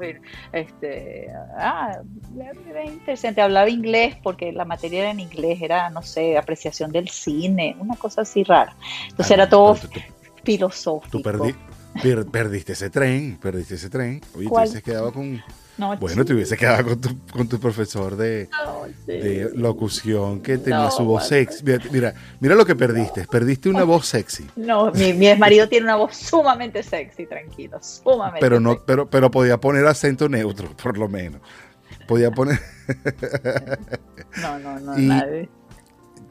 [0.52, 2.00] este, ah,
[2.86, 7.76] interesante, hablaba inglés porque la materia era en inglés, era, no sé, apreciación del cine,
[7.80, 8.76] una cosa así rara.
[9.10, 9.78] Entonces era todo
[10.44, 11.18] filosófico.
[11.18, 11.22] Tú
[12.32, 14.22] perdiste ese tren, perdiste ese tren.
[14.36, 15.42] Oye, te hubieses quedado con.
[16.00, 18.50] bueno, te hubiese quedado con tu, con tu profesor de,
[19.06, 21.64] de locución que tenía su voz sexy.
[21.92, 23.26] Mira, mira, lo que perdiste.
[23.30, 24.48] Perdiste una voz sexy.
[24.56, 27.80] No, mi, mi marido tiene una voz sumamente sexy, tranquilo.
[27.82, 31.42] Sumamente pero no, pero, pero podía poner acento neutro, por lo menos.
[32.08, 32.60] Podía poner.
[34.42, 35.00] no, no, no,
[35.44, 35.50] y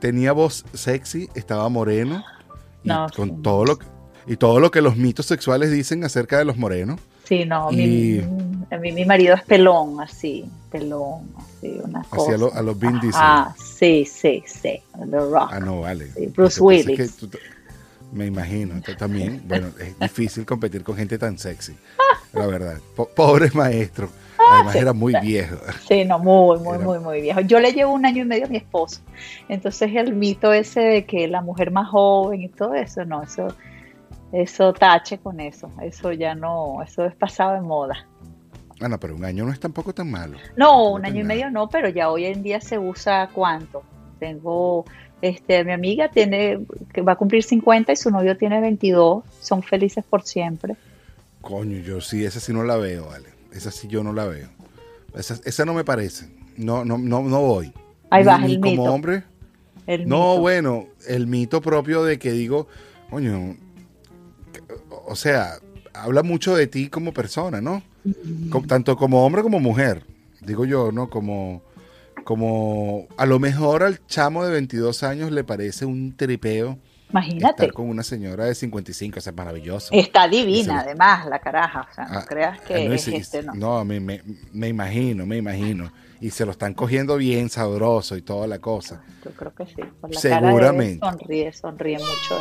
[0.01, 2.25] Tenía voz sexy, estaba moreno.
[2.85, 3.87] Y con todo lo que
[4.29, 7.01] y todo lo que los mitos sexuales dicen acerca de los morenos.
[7.25, 8.23] Sí, no, mi,
[8.81, 12.35] mi, marido es pelón, así, pelón, así, una cosa.
[12.35, 15.51] Así a, los Vin Ah, sí, sí, sí, The Rock.
[15.53, 16.11] Ah, no, vale.
[16.35, 17.27] Bruce Willis.
[18.13, 21.75] me imagino, también, bueno, es difícil competir con gente tan sexy,
[22.33, 22.79] la verdad.
[23.15, 24.09] pobre maestro.
[24.51, 25.57] Además era muy viejo.
[25.87, 27.41] Sí, no, muy, muy, muy, muy viejo.
[27.41, 29.01] Yo le llevo un año y medio a mi esposo.
[29.49, 33.49] Entonces el mito ese de que la mujer más joven y todo eso, no, eso
[34.33, 38.07] eso tache con eso, eso ya no, eso es pasado de moda.
[38.79, 40.39] Bueno, pero un año no es tampoco tan malo.
[40.57, 43.83] No, un año y medio no, pero ya hoy en día se usa cuánto.
[44.21, 44.85] Tengo,
[45.21, 46.61] este, mi amiga tiene,
[46.93, 50.77] que va a cumplir 50 y su novio tiene 22, son felices por siempre.
[51.41, 53.31] Coño, yo sí, esa sí no la veo, vale.
[53.53, 54.49] Esa sí yo no la veo.
[55.15, 56.29] Esa, esa no me parece.
[56.57, 57.73] No, no, no, no voy.
[58.11, 59.25] Ahí va, el como hombre.
[60.07, 62.69] no, bueno, el mito propio de que digo,
[63.11, 63.57] coño,
[65.09, 65.59] o sea,
[65.95, 67.83] habla mucho de ti como persona, ¿no?
[68.67, 70.05] tanto como hombre como mujer.
[70.41, 71.11] digo yo, ¿no?
[71.11, 71.63] Como,
[72.25, 76.79] como a lo mejor al chamo de 22 años le parece un tripeo.
[77.11, 77.63] Imagínate.
[77.63, 79.89] Estar con una señora de 55, o sea, maravilloso.
[79.93, 81.89] Está divina, además, la caraja.
[81.91, 83.55] O sea, no ah, creas que no, es este, no.
[83.55, 85.91] No, me, me, imagino, me imagino.
[86.21, 89.03] Y se lo están cogiendo bien sabroso y toda la cosa.
[89.25, 89.83] Yo creo que sí.
[90.01, 90.99] Por la Seguramente.
[90.99, 92.37] sonríe, sonríe mucho.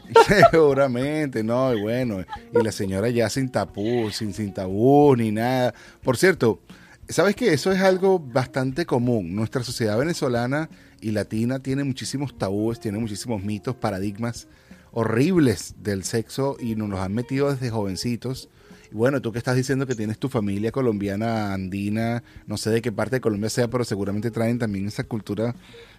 [0.50, 5.74] Seguramente, no, y bueno, y la señora ya sin tapú, sin, sin tabú ni nada.
[6.02, 6.60] Por cierto,
[7.08, 9.34] sabes que eso es algo bastante común.
[9.34, 10.68] Nuestra sociedad venezolana
[11.00, 14.48] y latina tiene muchísimos tabúes, tiene muchísimos mitos, paradigmas
[14.92, 18.48] horribles del sexo y nos los han metido desde jovencitos.
[18.90, 22.82] Y bueno, tú que estás diciendo que tienes tu familia colombiana, andina, no sé de
[22.82, 25.54] qué parte de Colombia sea, pero seguramente traen también esa cultura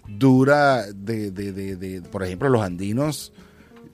[0.08, 3.34] dura de, de, de, de por ejemplo, los andinos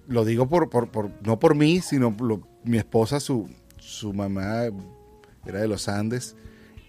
[0.09, 2.15] lo digo por, por, por, no por mí, sino
[2.63, 4.63] mi esposa, su, su mamá
[5.45, 6.35] era de los Andes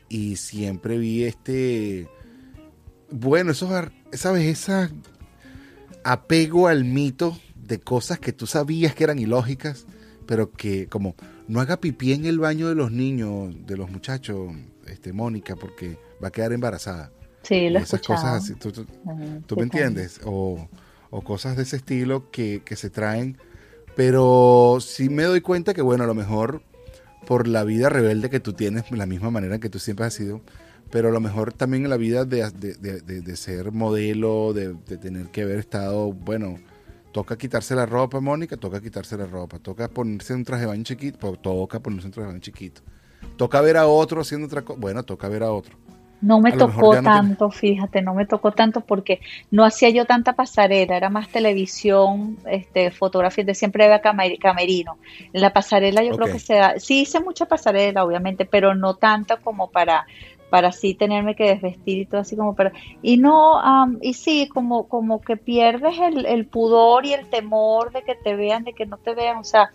[0.09, 2.09] y siempre vi este,
[3.11, 3.71] bueno, eso,
[4.12, 4.47] ¿sabes?
[4.47, 4.91] Esa
[6.03, 9.87] apego al mito de cosas que tú sabías que eran ilógicas,
[10.27, 11.14] pero que como
[11.47, 14.53] no haga pipí en el baño de los niños, de los muchachos,
[14.87, 17.12] este Mónica, porque va a quedar embarazada.
[17.43, 20.21] Sí, lo Esas cosas así, ¿tú, tú, me entiendes?
[20.25, 20.68] O
[21.11, 23.38] o cosas de ese estilo que, que, se traen.
[23.96, 26.62] Pero sí me doy cuenta que, bueno, a lo mejor
[27.26, 30.40] por la vida rebelde que tú tienes, la misma manera que tú siempre has sido,
[30.90, 35.28] pero a lo mejor también en la vida de, de, de, ser modelo, de, tener
[35.28, 36.58] que haber estado, bueno,
[37.12, 40.82] toca quitarse la ropa, Mónica, toca quitarse la ropa, toca ponerse un traje de baño
[40.82, 42.82] chiquito, toca ponerse un traje de baño chiquito,
[43.36, 45.78] toca ver a otro haciendo otra cosa, bueno, toca ver a otro.
[46.23, 50.97] No me tocó tanto, fíjate, no me tocó tanto porque no hacía yo tanta pasarela,
[50.97, 54.99] era más televisión, este, fotografía, de siempre era camerino.
[55.33, 59.37] La pasarela yo creo que se da, sí hice mucha pasarela, obviamente, pero no tanta
[59.37, 60.07] como para
[60.51, 63.62] para así tenerme que desvestir y todo así como para y no
[64.03, 68.35] y sí como como que pierdes el, el pudor y el temor de que te
[68.35, 69.71] vean de que no te vean o sea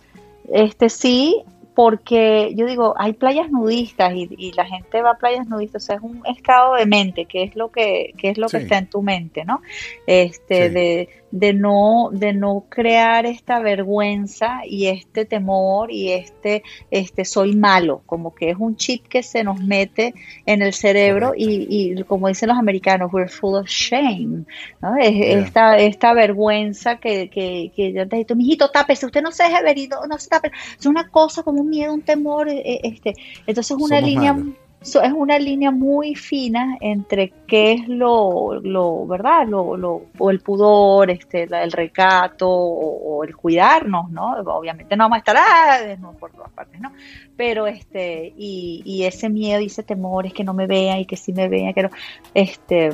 [0.52, 1.42] este sí
[1.76, 5.96] porque yo digo, hay playas nudistas y, la gente va a playas nudistas, o sea,
[5.96, 9.02] es un estado de mente, que es lo que, es lo que está en tu
[9.02, 9.60] mente, ¿no?
[10.06, 17.24] Este, de, de no, de no crear esta vergüenza y este temor y este, este
[17.24, 20.14] soy malo, como que es un chip que se nos mete
[20.46, 24.44] en el cerebro y, y, como dicen los americanos, we're full of shame,
[24.80, 24.96] ¿no?
[24.96, 29.62] esta, esta vergüenza que, que, que yo te digo, mijito, tápese, usted no se deje
[29.62, 29.76] ver
[30.08, 33.14] no, se tape, es una cosa como un miedo, un temor, eh, este,
[33.46, 34.36] entonces una línea
[34.80, 39.46] es una línea muy fina entre qué es lo, lo ¿verdad?
[39.46, 44.32] Lo, lo, o el pudor, este, el recato o, el cuidarnos, ¿no?
[44.46, 46.92] Obviamente no vamos a estar ah, no, por todas partes, ¿no?
[47.36, 51.06] Pero este, y, y, ese miedo y ese temor es que no me vean y
[51.06, 51.90] que sí me vean, que no,
[52.34, 52.90] este,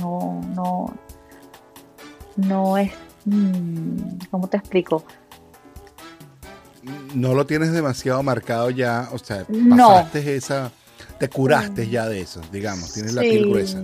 [0.00, 0.86] no, no,
[2.36, 2.92] no es,
[3.26, 5.04] mm, ¿cómo te explico?
[7.14, 10.72] No lo tienes demasiado marcado ya, o sea, pasaste esa,
[11.22, 13.80] te curaste ya de eso, digamos, tienes la piel gruesa.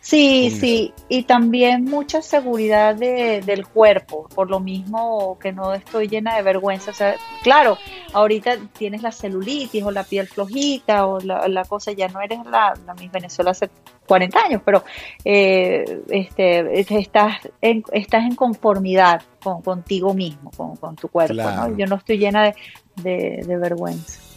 [0.00, 6.08] Sí, sí, y también mucha seguridad de, del cuerpo, por lo mismo que no estoy
[6.08, 6.92] llena de vergüenza.
[6.92, 7.76] O sea, claro,
[8.14, 12.72] ahorita tienes la celulitis o la piel flojita o la, cosa, ya no eres la,
[12.86, 13.68] la Miss Venezuela hace
[14.06, 14.82] 40 años, pero
[15.26, 21.34] eh, este, estás, en, estás en conformidad con, contigo mismo, con, tu cuerpo.
[21.76, 22.54] Yo no estoy llena
[22.96, 24.27] de, vergüenza.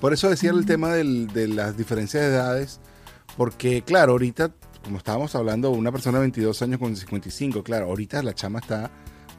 [0.00, 2.80] Por eso decía el tema de las diferencias de edades,
[3.36, 4.52] porque claro, ahorita,
[4.84, 8.90] como estábamos hablando, una persona de 22 años con 55, claro, ahorita la chama está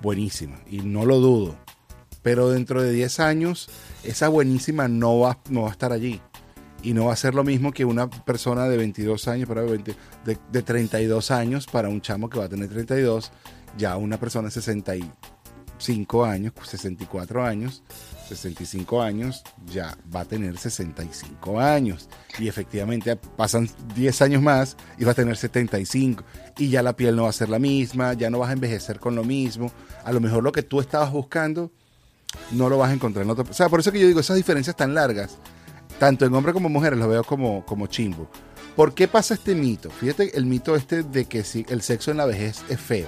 [0.01, 1.55] buenísima y no lo dudo,
[2.23, 3.69] pero dentro de 10 años
[4.03, 6.21] esa buenísima no va, no va a estar allí.
[6.83, 9.95] Y no va a ser lo mismo que una persona de 22 años, para de,
[10.25, 13.31] de 32 años para un chamo que va a tener 32,
[13.77, 17.83] ya una persona de 65 años, 64 años,
[18.27, 22.09] 65 años, ya va a tener 65 años.
[22.37, 26.23] Y efectivamente pasan 10 años más y va a tener 75.
[26.57, 28.99] Y ya la piel no va a ser la misma, ya no vas a envejecer
[28.99, 29.71] con lo mismo.
[30.03, 31.71] A lo mejor lo que tú estabas buscando
[32.51, 33.45] no lo vas a encontrar en otro.
[33.49, 35.37] O sea, por eso que yo digo, esas diferencias tan largas
[35.99, 38.29] tanto en hombres como mujeres, lo veo como, como chimbo.
[38.75, 39.89] ¿Por qué pasa este mito?
[39.89, 43.07] Fíjate el mito este de que si el sexo en la vejez es feo.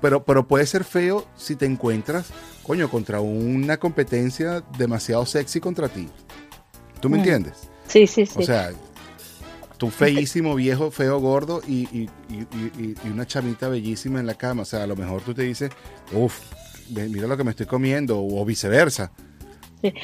[0.00, 2.28] Pero, pero puede ser feo si te encuentras,
[2.62, 6.08] coño, contra una competencia demasiado sexy contra ti.
[7.00, 7.20] ¿Tú me mm.
[7.20, 7.70] entiendes?
[7.86, 8.38] Sí, sí, sí.
[8.38, 8.72] O sea,
[9.78, 14.62] tú feísimo, viejo, feo, gordo y, y, y, y, una chamita bellísima en la cama.
[14.62, 15.70] O sea, a lo mejor tú te dices,
[16.12, 16.38] uff,
[16.90, 19.12] mira lo que me estoy comiendo, o viceversa.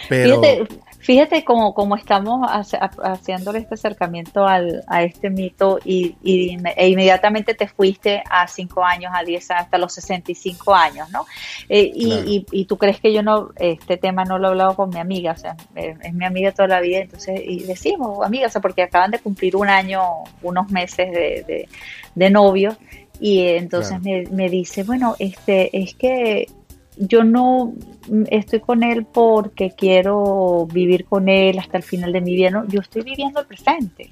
[0.09, 0.43] Pero...
[0.43, 0.69] Fíjate,
[1.07, 7.69] Fíjate cómo, cómo estamos haciéndole este acercamiento al, a este mito y, e inmediatamente te
[7.69, 11.25] fuiste a 5 años, a 10, hasta los 65 años, ¿no?
[11.69, 14.91] Eh, y, y, tú crees que yo no, este tema no lo he hablado con
[14.91, 18.51] mi amiga, o sea, es, mi amiga toda la vida, entonces, y decimos, amiga, o
[18.51, 20.03] sea, porque acaban de cumplir un año,
[20.43, 21.69] unos meses de, de,
[22.17, 22.77] de novio,
[23.21, 26.49] y entonces me, me dice, bueno, este, es que
[26.97, 27.75] yo no
[28.31, 32.67] estoy con él porque quiero vivir con él hasta el final de mi vida, ¿no?
[32.67, 34.11] yo estoy viviendo el presente.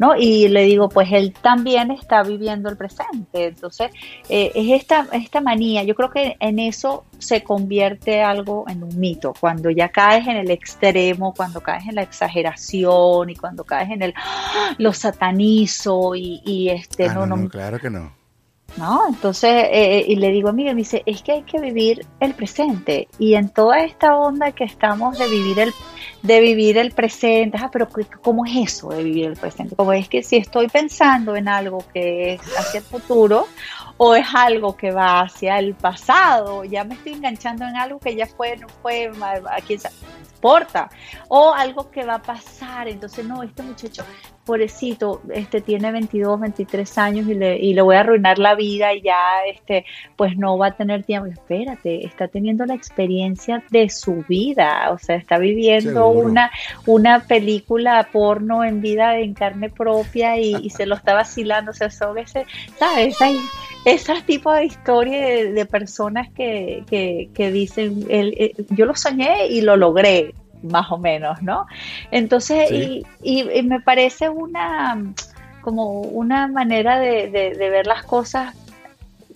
[0.00, 0.14] ¿No?
[0.16, 3.46] Y le digo, pues él también está viviendo el presente.
[3.46, 3.90] Entonces,
[4.28, 8.96] eh, es esta, esta manía, yo creo que en eso se convierte algo en un
[8.96, 13.90] mito, cuando ya caes en el extremo, cuando caes en la exageración y cuando caes
[13.90, 14.76] en el, ¡ah!
[14.78, 18.17] lo satanizo y, y este, ah, no, no, claro que no.
[18.78, 19.08] ¿No?
[19.08, 23.08] Entonces, eh, y le digo, amiga, me dice, es que hay que vivir el presente.
[23.18, 25.74] Y en toda esta onda que estamos de vivir el,
[26.22, 27.88] de vivir el presente, ah, pero
[28.22, 29.76] ¿cómo es eso de vivir el presente?
[29.76, 33.46] Como es que si estoy pensando en algo que es hacia el futuro
[33.96, 38.14] o es algo que va hacia el pasado, ya me estoy enganchando en algo que
[38.14, 39.94] ya fue, no fue, a quién sabe
[40.38, 40.88] importa.
[41.28, 42.88] O algo que va a pasar.
[42.88, 44.04] Entonces, no, este muchacho,
[44.44, 48.94] pobrecito, este tiene 22, 23 años y le, y le voy a arruinar la vida
[48.94, 49.16] y ya,
[49.52, 49.84] este,
[50.16, 51.26] pues no va a tener tiempo.
[51.26, 54.90] Espérate, está teniendo la experiencia de su vida.
[54.92, 56.50] O sea, está viviendo una,
[56.86, 61.72] una película porno en vida en carne propia y, se lo está vacilando.
[61.72, 62.46] O sea, son ese,
[62.78, 63.20] ¿sabes?
[63.20, 63.38] Hay,
[63.84, 66.84] esas tipos de historias de, personas que,
[67.34, 70.27] que, dicen, el, yo lo soñé y lo logré,
[70.62, 71.66] más o menos, ¿no?
[72.10, 74.96] Entonces, y, y, me parece una
[75.60, 78.54] como una manera de, de, ver las cosas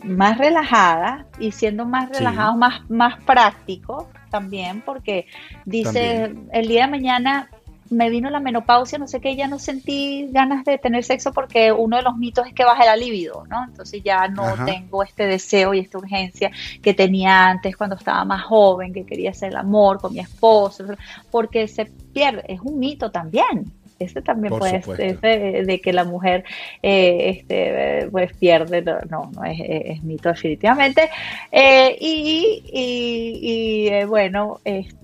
[0.02, 5.26] más relajadas y siendo más relajados, más, más prácticos también, porque
[5.64, 7.50] dice, el día de mañana
[7.92, 11.72] me vino la menopausia, no sé qué, ya no sentí ganas de tener sexo porque
[11.72, 13.64] uno de los mitos es que baja la libido, ¿no?
[13.64, 18.42] Entonces ya no tengo este deseo y esta urgencia que tenía antes cuando estaba más
[18.42, 20.84] joven, que quería hacer el amor con mi esposo,
[21.30, 23.70] porque se pierde, es un mito también.
[24.02, 26.44] Ese también puede ser de, que la mujer
[26.82, 31.08] eh, este, pues pierde, no, no es, mito definitivamente.
[31.50, 34.60] Eh, y, y, eh, bueno,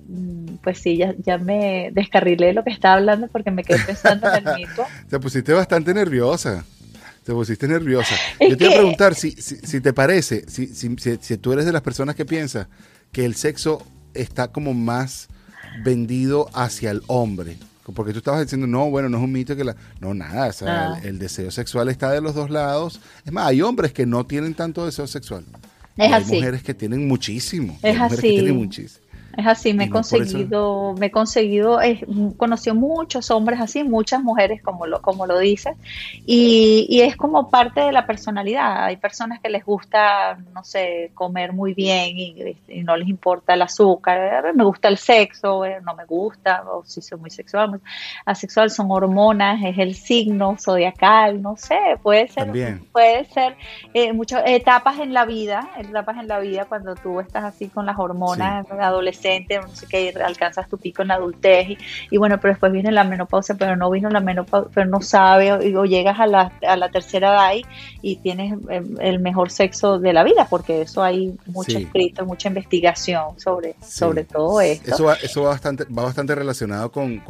[0.08, 4.32] mm, pues sí, ya, ya me descarrilé lo que estaba hablando porque me quedé pensando
[4.32, 4.84] en el mito.
[5.08, 6.64] Te pusiste bastante nerviosa.
[7.24, 8.14] Te pusiste nerviosa.
[8.40, 11.72] Yo te iba a preguntar si, si, te parece, si, si, si, tú eres de
[11.72, 12.68] las personas que piensa
[13.12, 13.84] que el sexo
[14.14, 15.28] está como más
[15.84, 17.58] vendido hacia el hombre.
[17.94, 19.76] Porque tú estabas diciendo, no, bueno, no es un mito que la...
[20.00, 21.00] No, nada, o sea, ah.
[21.02, 23.00] el, deseo sexual está de los dos lados.
[23.24, 25.44] Es más, hay hombres que no tienen tanto deseo sexual.
[25.96, 27.78] Es hay mujeres que tienen muchísimo.
[27.82, 28.28] Es hay mujeres así.
[28.28, 29.07] que tienen muchísimo.
[29.38, 32.04] Es así, me he conseguido, me he conseguido, he
[32.36, 35.76] conocido muchos hombres así, muchas mujeres como lo, como lo dices,
[36.26, 38.82] y, y, es como parte de la personalidad.
[38.86, 43.62] Hay personas que les gusta, no sé, comer muy bien y, no les importa el
[43.62, 47.80] azúcar, me gusta el sexo, eh, no me gusta, o si soy muy sexual,
[48.24, 53.56] asexual, son hormonas, es el signo zodiacal, no sé, puede ser, puede ser
[53.94, 57.86] eh, muchas etapas en la vida, etapas en la vida cuando tú estás así con
[57.86, 59.27] las hormonas adolescentes
[59.62, 61.78] no sé qué, alcanzas tu pico en la adultez
[62.10, 65.52] y, bueno, pero después viene la menopausia, pero no vino la menopausia, pero no sabe,
[65.52, 67.68] o, llegas a la, a la tercera edad
[68.02, 68.58] y, tienes
[69.00, 74.24] el mejor sexo de la vida, porque eso hay mucho escrito, mucha investigación sobre, sobre
[74.24, 74.94] todo esto.
[74.94, 77.22] Eso va, eso va bastante, va bastante relacionado con,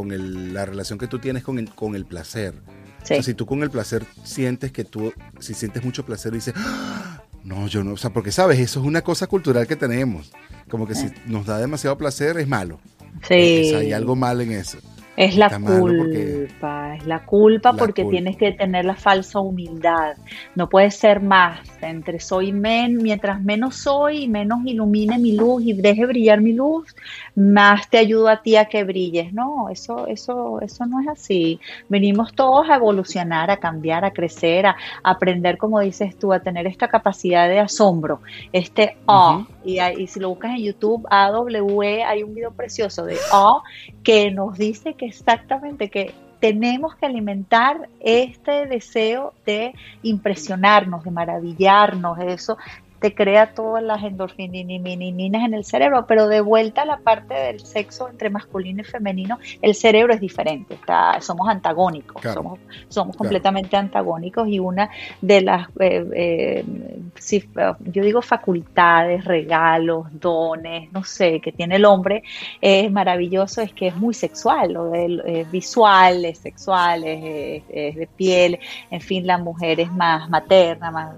[0.53, 2.55] la relación que tú tienes con el, con el placer.
[3.03, 7.23] si tú con el placer sientes que tú, si sientes mucho placer, dices, ¡Ah!
[7.45, 10.33] No, yo no, o sea, porque sabes, eso es una cosa cultural que tenemos.
[10.69, 12.79] Como que si nos da demasiado placer es malo.
[13.27, 13.35] Sí.
[13.75, 14.79] hay algo mal en eso.
[15.19, 20.17] Es la culpa, es la culpa porque tienes que tener la falsa humildad.
[20.55, 21.59] No puedes ser más.
[21.83, 26.95] Entre soy men, mientras menos soy, menos ilumine mi luz y deje brillar mi luz,
[27.35, 29.33] más te ayudo a ti a que brilles.
[29.33, 31.59] No, eso, eso, eso no es así.
[31.89, 36.69] Venimos todos a evolucionar, a cambiar, a crecer, a, aprender, como dices tú, a tener
[36.69, 38.21] esta capacidad de asombro,
[38.53, 43.17] este oh, y, y, si lo buscas en YouTube, AWE, hay un video precioso de
[43.33, 43.63] oh
[44.05, 52.19] que nos dice que exactamente que tenemos que alimentar este deseo de impresionarnos, de maravillarnos,
[52.21, 52.57] eso
[53.01, 57.61] te crea todas las endorfininas en el cerebro, pero de vuelta a la parte del
[57.61, 63.77] sexo entre masculino y femenino, el cerebro es diferente, está, somos antagónicos, somos, somos completamente
[63.77, 64.91] antagónicos y una
[65.21, 66.65] de las, eh, eh,
[67.81, 72.23] yo digo facultades, regalos, dones, no sé, que tiene el hombre,
[72.61, 78.59] es maravilloso, es que es muy sexual, lo de, visual, es sexual, es, de piel,
[78.91, 81.15] en fin, la mujer es más materna, más...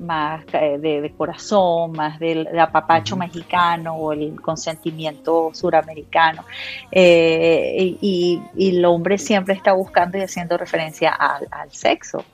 [0.00, 6.44] Más eh, de, corazón, más del, apapacho mexicano o el consentimiento suramericano.
[6.90, 12.24] Eh, y, el hombre siempre está buscando y haciendo referencia al, sexo.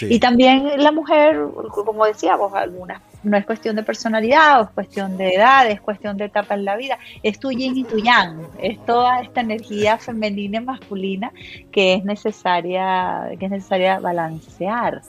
[0.00, 1.40] Y, también la mujer,
[1.70, 6.26] como decíamos, algunas no es cuestión de personalidad, es cuestión de edad, es cuestión de
[6.26, 10.58] etapa en la vida, es tu yin y tu yang, es toda esta energía femenina
[10.58, 11.32] y masculina
[11.70, 15.02] que es necesaria, que es necesaria balancear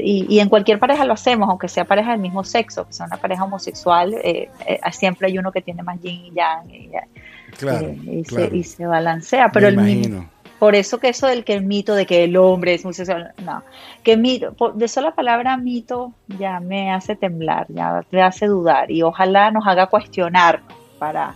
[0.00, 3.16] y, en cualquier pareja lo hacemos, aunque sea pareja del mismo sexo, que sea una
[3.16, 8.50] pareja homosexual, eh, eh, siempre hay uno que tiene más yin y yang y, eh,
[8.52, 9.50] y, Se, balancea.
[9.52, 10.26] Pero el
[10.58, 13.32] por eso que eso del que el mito de que el hombre es muy sexual,
[13.44, 13.62] no,
[14.02, 19.02] que mito, de sola palabra mito ya me hace temblar, ya me hace dudar y
[19.02, 20.62] ojalá nos haga cuestionar
[20.98, 21.34] para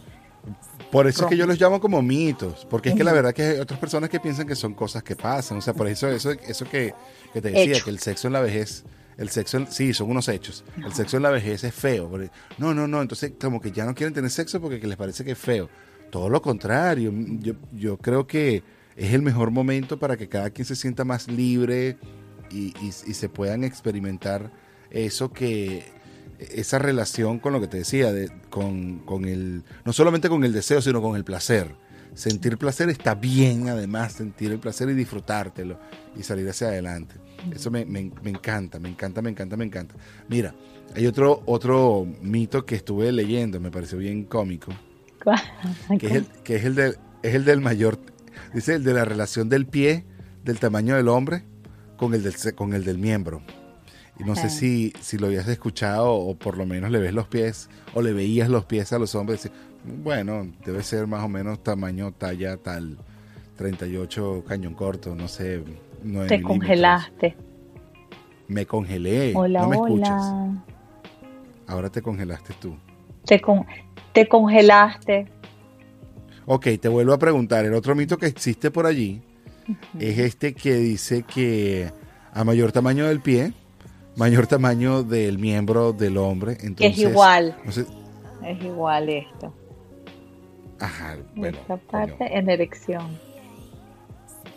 [0.90, 3.42] por eso es que yo los llamo como mitos, porque es que la verdad que
[3.42, 6.30] hay otras personas que piensan que son cosas que pasan, o sea, por eso eso,
[6.30, 6.94] eso que,
[7.32, 8.84] te decía, que el sexo en la vejez,
[9.16, 12.10] el sexo, sí, son unos hechos, el sexo en la vejez es feo,
[12.58, 15.32] no, no, no, entonces como que ya no quieren tener sexo porque les parece que
[15.32, 15.68] es feo,
[16.10, 18.62] todo lo contrario, yo, yo creo que
[18.96, 21.96] es el mejor momento para que cada quien se sienta más libre
[22.50, 24.50] y, y se puedan experimentar
[24.90, 25.84] eso que
[26.40, 30.52] esa relación con lo que te decía, de, con, con, el, no solamente con el
[30.52, 31.74] deseo, sino con el placer.
[32.14, 35.78] Sentir placer está bien, además, sentir el placer y disfrutártelo
[36.16, 37.14] y salir hacia adelante.
[37.54, 39.94] Eso me, me, encanta, me encanta, me encanta, me encanta.
[40.28, 40.54] Mira,
[40.94, 44.72] hay otro, otro mito que estuve leyendo, me pareció bien cómico,
[45.98, 47.98] que es el, que es el, de, es el del mayor,
[48.52, 50.04] dice el de la relación del pie,
[50.44, 51.44] del tamaño del hombre,
[51.96, 53.42] con el del, con el del miembro.
[54.20, 57.26] Y no sé si, si lo habías escuchado o por lo menos le ves los
[57.26, 59.50] pies o le veías los pies a los hombres.
[59.84, 62.98] Bueno, debe ser más o menos tamaño, talla tal,
[63.56, 65.62] 38 cañón corto, no sé.
[66.28, 67.34] Te congelaste.
[68.48, 69.32] Me congelé.
[69.34, 70.22] Hola, no me escuchas.
[71.66, 72.76] Ahora te congelaste tú.
[73.24, 73.40] Te,
[74.12, 75.26] te congelaste.
[76.46, 77.64] Ok, te vuelvo a preguntar.
[77.64, 79.22] El otro mito que existe por allí
[79.98, 81.90] es este que dice que
[82.32, 83.52] a mayor tamaño del pie,
[84.16, 86.56] mayor tamaño del miembro del hombre.
[86.60, 87.56] Entonces, es igual.
[87.66, 89.52] es igual esto.
[90.78, 91.58] Ajá, bueno.
[91.58, 93.18] Esta parte en erección.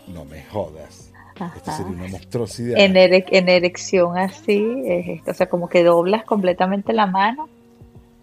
[0.08, 1.12] No me jodas.
[1.56, 2.78] Esto sería una monstruosidad.
[2.78, 5.30] En, en erección así, es esto.
[5.32, 7.48] O sea, como que doblas completamente la mano.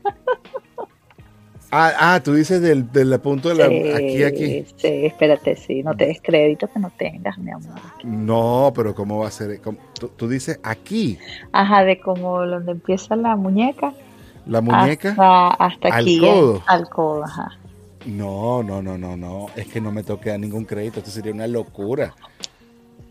[1.72, 3.66] Ah, ah, tú dices del, del punto de la.
[3.96, 4.66] aquí, aquí.
[4.76, 7.80] Sí, espérate, sí, no te des crédito que no tengas, mi amor.
[8.04, 9.62] No, pero ¿cómo va a ser?
[10.18, 11.18] Tú, dices aquí.
[11.54, 13.94] Ajá, de como donde empieza la muñeca.
[14.46, 15.16] La muñeca.
[15.58, 16.18] Hasta, aquí.
[16.18, 16.64] Al codo.
[16.68, 17.58] al codo, ajá.
[18.06, 19.48] No, no, no, no, no.
[19.56, 21.00] Es que no me toque ningún crédito.
[21.00, 22.14] Esto sería una locura.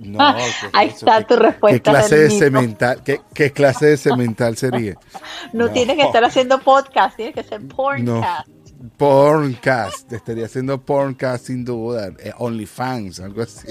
[0.00, 0.38] No, ah,
[0.72, 1.76] ahí está tu respuesta.
[1.76, 4.94] ¿Qué clase de cemental, qué, clase de cemental sería?
[5.52, 8.48] No, tienes que estar haciendo podcast, tienes que ser porncast.
[8.48, 13.68] No, porncast, estaría haciendo porncast sin duda, eh, OnlyFans, algo así.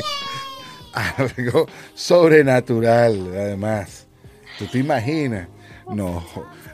[0.93, 1.65] algo
[1.95, 4.07] sobrenatural, además.
[4.59, 5.47] ¿Tú te imaginas?
[5.87, 6.23] No,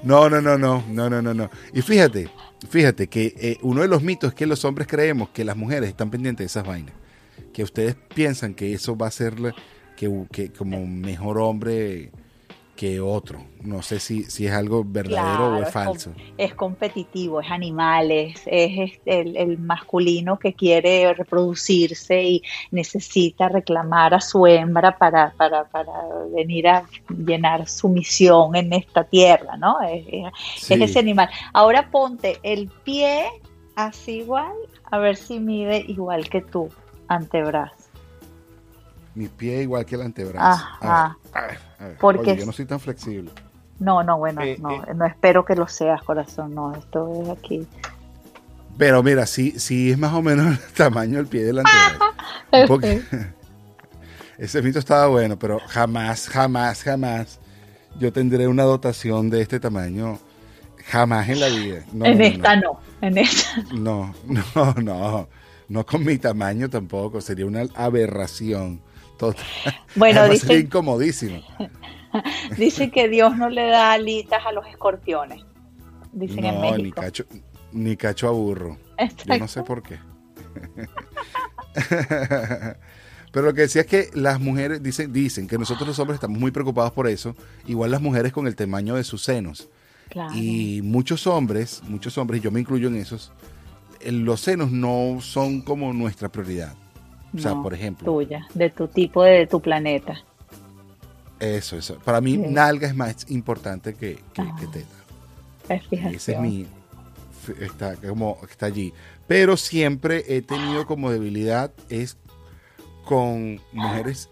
[0.03, 1.49] no, no, no, no, no, no, no, no.
[1.73, 2.29] Y fíjate,
[2.69, 5.87] fíjate que eh, uno de los mitos es que los hombres creemos que las mujeres
[5.87, 7.04] están pendientes de esas vainas
[7.55, 9.33] que ustedes piensan que eso va a ser
[9.95, 12.11] que, que como mejor hombre
[12.75, 13.39] que otro.
[13.61, 16.11] No sé si, si es algo verdadero o es, falso.
[16.37, 18.45] Es, competitivo, es animal, es,
[19.05, 25.93] el, masculino que quiere reproducirse y necesita reclamar a su hembra para, para, para
[26.35, 29.77] venir a llenar su misión en esta tierra, ¿no?
[29.81, 30.05] Es,
[30.69, 31.29] ese animal.
[31.53, 33.27] Ahora ponte el pie
[33.77, 34.51] así igual,
[34.91, 36.69] a ver si mide igual que tú
[37.07, 37.75] antebrazo.
[39.13, 40.65] Mi pie igual que el antebrazo.
[40.81, 41.17] Ajá.
[41.99, 43.31] Porque yo no soy tan flexible.
[43.79, 44.93] No, no, bueno, eh, no, eh.
[44.95, 47.67] no espero que lo seas, corazón, no, esto es aquí.
[48.77, 52.13] Pero mira, sí, sí es más o menos el tamaño del pie del antebrazo.
[54.37, 57.39] ese mito estaba bueno, pero jamás, jamás, jamás
[57.99, 60.19] yo tendré una dotación de este tamaño.
[60.87, 61.83] Jamás en la vida.
[62.03, 63.63] en esta no, en esta.
[63.73, 65.27] No, no, no no
[65.85, 68.81] con mi tamaño tampoco, sería una aberración
[69.17, 69.43] total.
[69.95, 71.41] Bueno, dice, sería incomodísimo.
[72.57, 75.43] Dicen que Dios no le da alitas a los escorpiones.
[76.11, 76.83] Dicen en México.
[76.83, 77.25] Ni cacho,
[77.71, 78.77] ni cacho a burro.
[79.25, 79.99] Yo no sé por qué.
[83.31, 86.39] Pero lo que decía es que las mujeres dicen, dicen que nosotros los hombres estamos
[86.39, 87.35] muy preocupados por eso,
[87.67, 89.67] igual las mujeres con el tamaño de sus senos.
[90.33, 93.33] Y muchos hombres, muchos hombres, y yo me incluyo en esos,
[94.11, 96.75] los senos no son como nuestra prioridad.
[97.35, 98.05] O sea, por ejemplo.
[98.05, 100.23] Tuya, de tu tipo, de, tu planeta.
[101.39, 101.99] Eso, eso.
[101.99, 106.09] Para mí, nalga es más importante que, que, ah, teta.
[106.11, 106.65] Ese es mi.
[107.59, 108.93] Está, como, está allí.
[109.27, 112.17] Pero siempre he tenido como debilidad es
[113.03, 114.29] con mujeres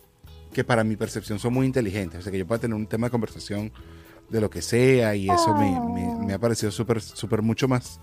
[0.54, 2.20] que para mi percepción son muy inteligentes.
[2.20, 3.72] O sea, que yo pueda tener un tema de conversación
[4.30, 8.00] de lo que sea y eso me, me, ha parecido súper, súper mucho más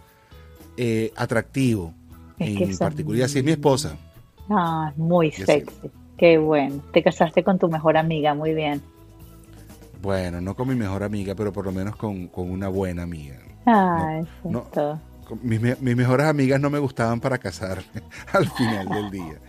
[0.76, 1.94] eh, atractivo.
[2.38, 3.96] en particular, si es mi esposa.
[4.48, 5.90] Ah, muy sexy.
[6.16, 6.82] Qué bueno.
[6.92, 8.82] Te casaste con tu mejor amiga, muy bien.
[10.02, 13.36] Bueno, no con mi mejor amiga, pero por lo menos con, una buena amiga.
[13.66, 14.66] Ah, no,
[15.42, 17.84] mis, mejores amigas no me gustaban para casarme
[18.32, 19.34] al final del día.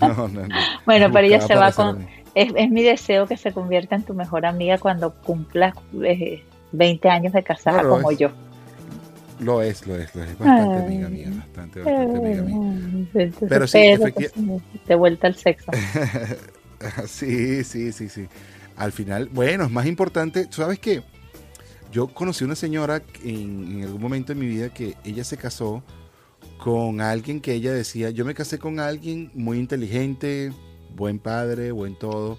[0.00, 0.54] No, no, no.
[0.86, 2.06] Bueno, pero ella se va con...
[2.34, 7.34] Es, mi deseo que se convierta en tu mejor amiga cuando cumplas 20 eh, años
[7.34, 8.30] de casada como yo.
[9.40, 10.38] Lo es, lo es, lo es.
[10.38, 13.32] Bastante amiga mía, bastante, bastante amiga mía.
[13.48, 14.64] Pero sí, efectivamente.
[14.86, 15.70] De vuelta al sexo.
[17.06, 18.26] sí, sí, sí, sí.
[18.76, 21.02] Al final, bueno, es más importante, ¿sabes qué?
[21.92, 25.82] Yo conocí una señora en, en algún momento de mi vida que ella se casó
[26.58, 30.52] con alguien que ella decía, yo me casé con alguien muy inteligente,
[30.94, 32.38] buen padre, buen todo.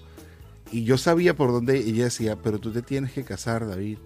[0.70, 3.98] Y yo sabía por dónde ella decía, pero tú te tienes que casar, David,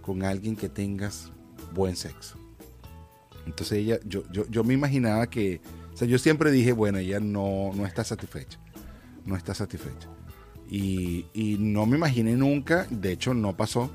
[0.00, 1.30] con alguien que tengas
[1.72, 2.36] buen sexo.
[3.46, 5.60] Entonces ella, yo, yo, yo me imaginaba que,
[5.92, 8.58] o sea, yo siempre dije, bueno, ella no, no está satisfecha,
[9.24, 10.08] no está satisfecha.
[10.70, 13.90] Y, y no me imaginé nunca, de hecho no pasó,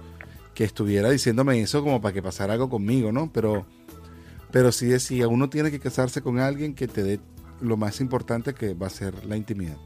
[0.54, 3.32] que estuviera diciéndome eso como para que pasara algo conmigo, ¿no?
[3.32, 3.66] Pero,
[4.52, 7.20] pero sí decía, uno tiene que casarse con alguien que te dé
[7.62, 9.78] lo más importante que va a ser la intimidad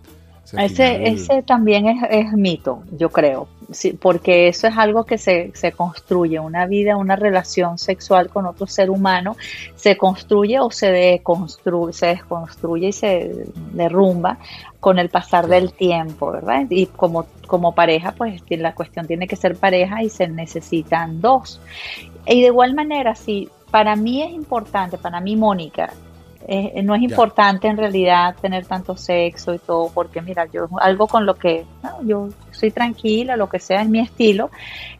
[0.57, 5.71] ese, ese también es, mito, yo creo, sí, porque eso es algo que se, se,
[5.71, 9.37] construye, una vida, una relación sexual con otro ser humano,
[9.75, 14.39] se construye o se deconstruye, se desconstruye y se derrumba
[14.81, 16.65] con el pasar del tiempo, ¿verdad?
[16.69, 21.61] Y como, como pareja, pues la cuestión tiene que ser pareja y se necesitan dos.
[22.25, 25.93] Y de igual manera, sí, para mí es importante, para mí, Mónica,
[26.53, 31.07] eh, no es importante en realidad tener tanto sexo y todo, porque mira, yo algo
[31.07, 31.65] con lo que
[32.03, 34.51] yo soy tranquila, lo que sea, es mi estilo,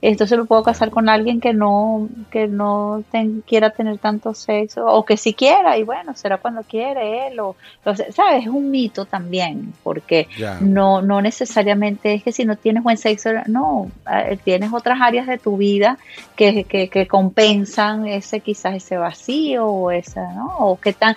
[0.01, 3.03] entonces lo puedo casar con alguien que no, que no
[3.45, 7.55] quiera tener tanto sexo, o que si quiera, y bueno, será cuando quiere él, o,
[7.83, 10.27] sabes, es un mito también, porque
[10.61, 15.27] no, no necesariamente es que si no tienes buen sexo, no, eh, tienes otras áreas
[15.27, 15.97] de tu vida
[16.35, 20.57] que, que, que compensan ese quizás ese vacío, o esa, ¿no?
[20.59, 21.15] O que tan,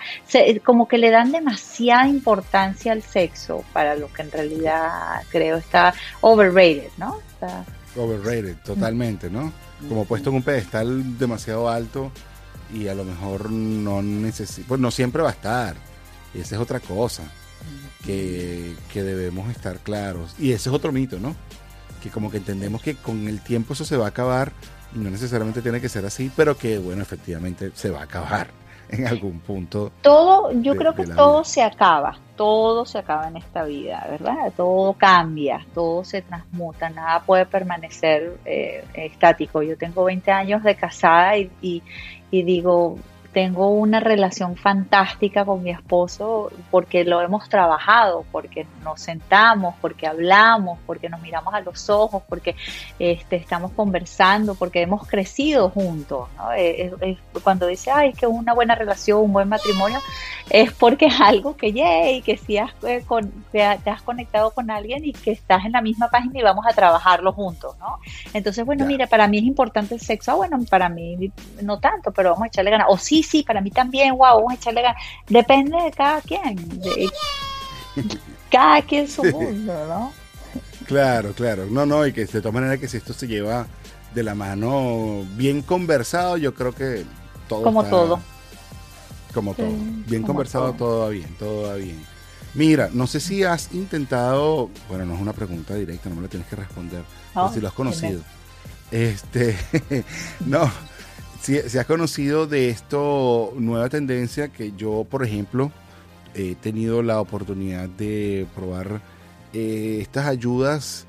[0.63, 5.93] como que le dan demasiada importancia al sexo para lo que en realidad creo está
[6.25, 7.19] overrated, ¿no?
[7.95, 9.53] Overrated, totalmente, ¿no?
[9.87, 12.11] Como puesto en un pedestal demasiado alto
[12.73, 15.75] y a lo mejor no necesita, pues no siempre va a estar.
[16.33, 17.23] esa es otra cosa
[18.03, 20.33] que, que debemos estar claros.
[20.39, 21.35] Y ese es otro mito, ¿no?
[22.01, 24.51] Que como que entendemos que con el tiempo eso se va a acabar
[24.95, 28.64] y no necesariamente tiene que ser así, pero que bueno, efectivamente se va a acabar
[28.89, 29.91] en algún punto.
[30.01, 34.51] Todo, yo creo que todo se acaba, todo se acaba en esta vida, ¿verdad?
[34.55, 39.61] Todo cambia, todo se transmuta, nada puede permanecer eh, estático.
[39.61, 41.83] Yo tengo 20 años de casada y, y,
[42.31, 42.97] y digo,
[43.35, 50.07] tengo una relación fantástica con mi esposo porque lo hemos trabajado, porque nos sentamos, porque
[50.07, 52.55] hablamos, porque nos miramos a los ojos, porque
[52.97, 56.29] este, estamos conversando, porque hemos crecido juntos.
[57.43, 59.99] cuando dice, ay, que una buena relación, un buen matrimonio,
[60.49, 63.03] es porque es algo que, yay, que si has, eh,
[63.51, 66.71] te, has conectado con alguien y que estás en la misma página y vamos a
[66.71, 67.75] trabajarlo juntos.
[67.81, 67.99] ¿no?
[68.33, 72.13] Entonces, bueno, mira, para mí es importante el sexo, ah, bueno, para mí no tanto,
[72.13, 72.87] pero vamos a echarle ganas.
[72.89, 75.01] O sí, sí, para mí también, wow, vamos a echarle ganas.
[75.27, 76.55] Depende de cada quien.
[78.49, 80.13] cada quien su mundo, ¿no?
[80.85, 81.65] Claro, claro.
[81.69, 83.67] No, no, y que de todas maneras que si esto se lleva
[84.13, 87.05] de la mano bien conversado, yo creo que
[87.47, 87.63] todo.
[87.63, 88.19] Como todo.
[89.33, 89.73] Como todo.
[90.07, 91.01] Bien conversado, todo.
[91.01, 92.05] va bien, todo va bien.
[92.53, 96.29] Mira, no sé si has intentado, bueno, no es una pregunta directa, no me la
[96.29, 97.03] tienes que responder,
[97.33, 98.21] pero si lo has conocido.
[98.91, 99.57] Este,
[100.45, 100.71] no,
[101.45, 105.71] si, has conocido de esto nueva tendencia que yo, por ejemplo,
[106.33, 108.99] he tenido la oportunidad de probar
[109.53, 111.05] eh, estas ayudas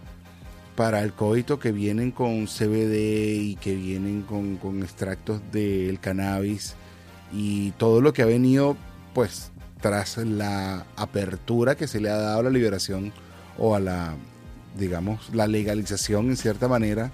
[0.76, 6.74] para el coito que vienen con CBD y que vienen con, con extractos del cannabis
[7.32, 8.76] y todo lo que ha venido
[9.14, 13.10] pues tras la apertura que se le ha dado a la liberación
[13.56, 14.14] o a la
[14.78, 17.10] digamos la legalización en cierta manera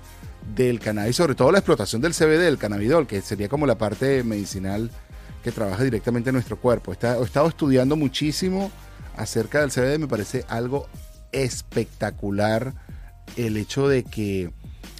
[0.54, 4.22] del cannabis, sobre todo la explotación del CBD, del cannabidol, que sería como la parte
[4.24, 4.90] medicinal
[5.42, 6.92] que trabaja directamente en nuestro cuerpo.
[6.92, 8.70] he estado estudiando muchísimo
[9.16, 10.88] acerca del CBD, me parece algo
[11.32, 12.74] espectacular
[13.36, 14.52] el hecho de que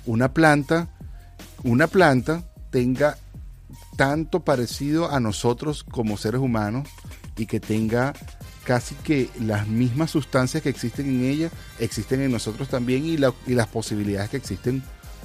[0.07, 0.88] una planta,
[1.62, 3.18] una planta tenga
[3.97, 6.88] tanto parecido a nosotros como seres humanos
[7.36, 8.14] y que tenga
[8.64, 13.16] casi que las mismas sustancias que existen en ella existen en nosotros también y,
[13.47, 14.82] y las posibilidades que existen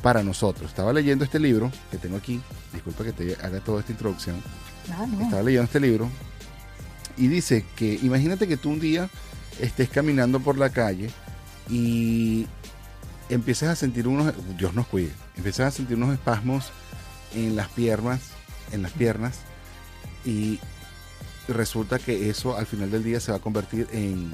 [0.08, 0.70] para nosotros.
[0.70, 2.39] Estaba leyendo este libro que tengo aquí,
[2.72, 4.41] disculpa que te haga toda esta introducción.
[4.89, 6.10] Ah, Estaba leyendo este libro
[7.18, 9.10] y dice que imagínate que tú un día
[9.60, 11.10] estés caminando por la calle
[11.70, 12.47] y
[13.28, 16.72] empiezas a sentir unos, Dios nos cuide, empiezas a sentir unos espasmos
[17.36, 18.22] en las piernas,
[18.72, 19.39] en las piernas
[20.24, 20.62] y
[21.49, 24.32] resulta que eso al final del día se va a convertir en,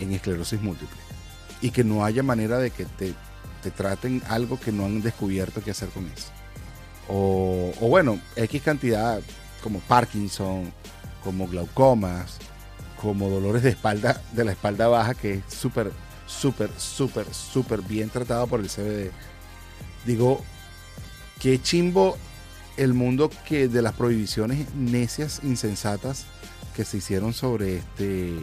[0.00, 0.98] en esclerosis múltiple
[1.60, 3.14] y que no haya manera de que te,
[3.62, 6.28] te, traten algo que no han descubierto qué hacer con eso.
[7.08, 9.20] O, bueno, X cantidad
[9.62, 10.72] como Parkinson,
[11.24, 12.38] como glaucomas,
[13.00, 15.92] como dolores de espalda, de la espalda baja, que es súper,
[16.26, 19.10] súper, súper, súper bien tratado por el CBD.
[20.06, 20.42] Digo,
[21.40, 22.16] qué chimbo
[22.76, 26.24] el mundo que de las prohibiciones necias, insensatas
[26.74, 28.38] que se hicieron sobre este,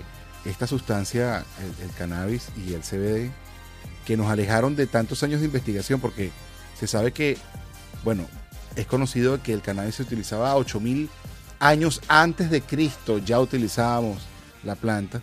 [0.45, 1.45] esta sustancia,
[1.81, 3.31] el, cannabis y el CBD,
[4.07, 6.31] que nos alejaron de tantos años de investigación, porque
[6.79, 7.37] se sabe que,
[8.05, 8.23] bueno,
[8.77, 11.09] es conocido que el cannabis se utilizaba a 8000
[11.59, 14.25] años antes de Cristo, ya utilizábamos
[14.63, 15.21] la planta,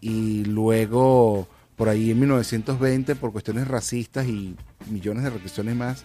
[0.00, 4.56] y luego por ahí en 1920, por cuestiones racistas y
[4.90, 6.02] millones de restricciones más,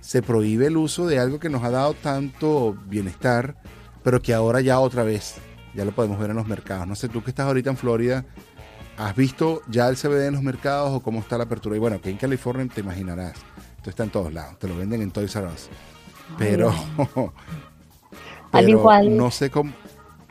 [0.00, 3.56] se prohíbe el uso de algo que nos ha dado tanto bienestar,
[4.02, 5.36] pero que ahora ya otra vez,
[5.76, 6.88] ya lo podemos ver en los mercados.
[6.88, 8.24] No sé, tú que estás ahorita en Florida,
[8.96, 11.76] ¿has visto ya el CBD en los mercados o cómo está la apertura?
[11.76, 13.34] Y bueno, que en California te imaginarás,
[13.76, 15.68] esto está en todos lados, te lo venden en Toys R Us.
[16.38, 16.72] Pero,
[18.52, 19.72] al igual, no sé cómo...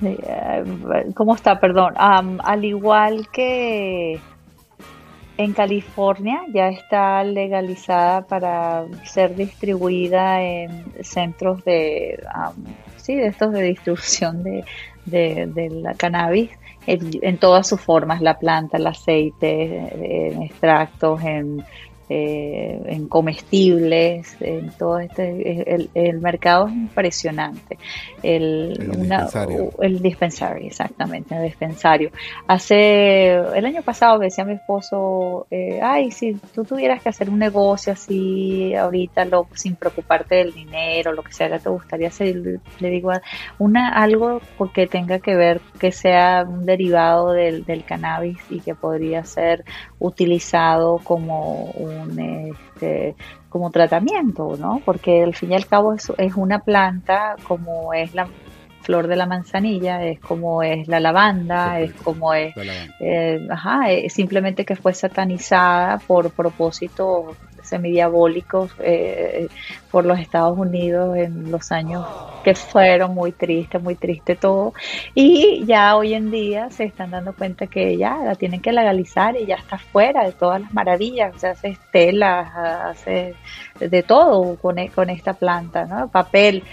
[0.04, 1.60] Eh, ¿Cómo está?
[1.60, 1.94] Perdón.
[1.98, 4.20] al igual que
[5.38, 12.22] en California ya está legalizada para ser distribuida en centros de,
[12.98, 14.66] sí, de estos de distribución de,
[15.06, 16.52] de, la cannabis
[16.88, 21.64] en, todas sus formas, la planta, el aceite, en extractos, en
[22.10, 27.78] eh, en comestibles, en todo este, el, mercado es impresionante.
[28.22, 29.70] El, dispensario.
[29.82, 32.12] el dispensario, exactamente, el dispensario.
[32.48, 37.40] Hace, el año pasado decía mi esposo, eh, ay, si tú tuvieras que hacer un
[37.40, 42.60] negocio así ahorita, lo, sin preocuparte del dinero, lo que sea que te gustaría hacer,
[42.80, 43.12] le digo,
[43.58, 44.42] una, algo
[44.74, 49.64] que tenga que ver, que sea un derivado del, del cannabis y que podría ser
[50.00, 53.16] utilizado como un este,
[53.50, 54.82] como tratamiento, ¿no?
[54.86, 58.28] Porque al fin y al cabo es, es una planta como es la
[58.82, 62.54] flor de la manzanilla, es como es la lavanda, es como es,
[63.00, 67.36] eh, ajá, simplemente que fue satanizada por propósito
[67.72, 69.48] semidiabólicos eh,
[69.90, 72.06] por los Estados Unidos en los años
[72.44, 74.74] que fueron muy tristes, muy triste todo.
[75.16, 79.36] Y ya hoy en día se están dando cuenta que ya la tienen que legalizar
[79.36, 81.34] y ya está fuera de todas las maravillas.
[81.40, 83.36] se hace estelas, hace
[83.80, 86.10] de todo con, e, con esta planta, ¿no?
[86.10, 86.64] Papel.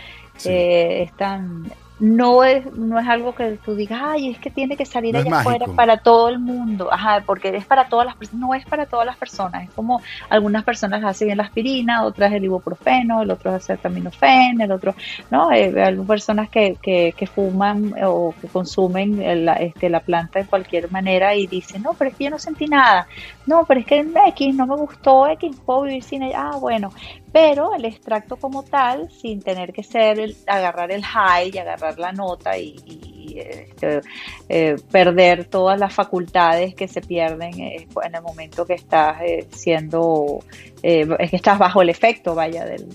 [0.45, 1.65] Eh, están
[2.01, 5.41] no es, no es algo que tú digas, ay, es que tiene que salir allá
[5.41, 8.87] afuera para todo el mundo, ajá, porque es para todas las personas, no es para
[8.87, 13.53] todas las personas, es como algunas personas hacen la aspirina, otras el ibuprofeno, el otro
[13.53, 14.95] hace el el otro,
[15.31, 20.39] no, eh, hay personas que, que, que, fuman o que consumen la, este, la planta
[20.39, 23.07] de cualquier manera y dicen, no, pero es que yo no sentí nada,
[23.47, 26.91] no, pero es que X no me gustó, X puedo vivir sin ella, ah, bueno,
[27.33, 32.13] pero el extracto como tal, sin tener que ser agarrar el high y agarrar la
[32.13, 32.77] nota y,
[33.37, 34.01] este,
[34.49, 39.47] eh, perder todas las facultades que se pierden eh, en el momento que estás eh,
[39.53, 40.41] siendo,
[40.83, 42.89] es que estás bajo el efecto, vaya, del,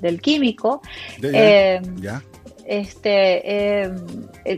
[0.00, 0.80] del, químico.
[1.20, 2.22] ya
[2.66, 3.90] este, eh,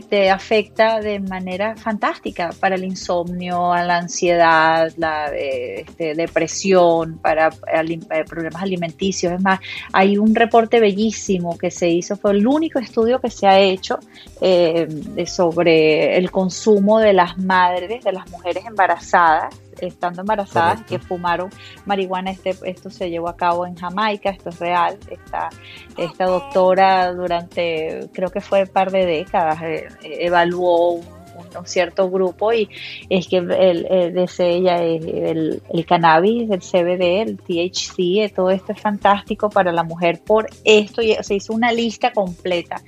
[0.09, 7.49] te afecta de manera fantástica para el insomnio, a la ansiedad, la este, depresión, para
[7.49, 9.33] eh, problemas alimenticios.
[9.33, 9.59] Es más,
[9.93, 13.99] hay un reporte bellísimo que se hizo, fue el único estudio que se ha hecho
[14.41, 21.49] em, sobre el consumo de las madres, de las mujeres embarazadas estando embarazadas que fumaron
[21.85, 22.31] marihuana.
[22.31, 24.97] Este, esto se llevó a cabo en Jamaica, esto es real.
[25.09, 25.49] Esta,
[25.97, 31.17] esta doctora durante, creo que fue un par de décadas, eh, evaluó un
[31.57, 32.69] un cierto grupo y
[33.09, 38.81] es que el, el, ella, el, el, cannabis, el CBD, el THC, todo esto es
[38.81, 42.81] fantástico para la mujer por esto, y se hizo una lista completa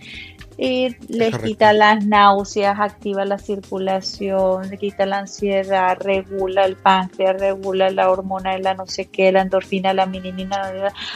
[0.61, 7.39] y les quita las náuseas, activa la circulación, le quita la ansiedad, regula el páncreas,
[7.39, 10.69] regula la hormona de la no sé qué, la endorfina, la meninina,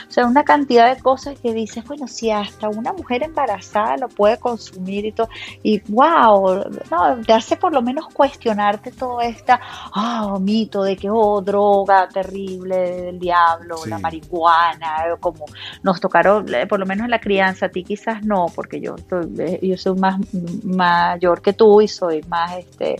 [0.07, 4.07] o sea, una cantidad de cosas que dices, bueno, si hasta una mujer embarazada lo
[4.07, 5.27] puede consumir y todo,
[5.61, 9.51] y wow, no, te hace por lo menos cuestionarte todo este
[9.93, 15.43] oh, mito de que, oh, droga terrible del diablo, la marihuana, como
[15.81, 18.95] nos tocaron, eh, por lo menos en la crianza, a ti quizás no, porque yo
[18.95, 20.19] estoy yo soy más
[20.63, 22.97] mayor que tú y soy más este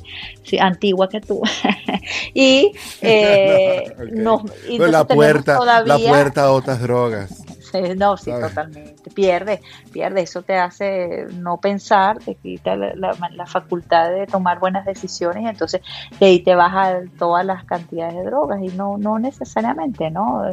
[0.59, 1.41] antigua que tú
[2.34, 2.71] y,
[3.01, 3.93] eh,
[4.79, 7.43] la puerta la puerta a otras drogas
[7.95, 9.09] no, sí, totalmente.
[9.11, 9.61] Pierde,
[9.91, 10.21] pierde.
[10.21, 15.81] Eso te hace no pensar, te quita la, facultad de tomar buenas decisiones y entonces
[16.19, 20.43] de ahí te baja todas las cantidades de drogas y no, no necesariamente, ¿no?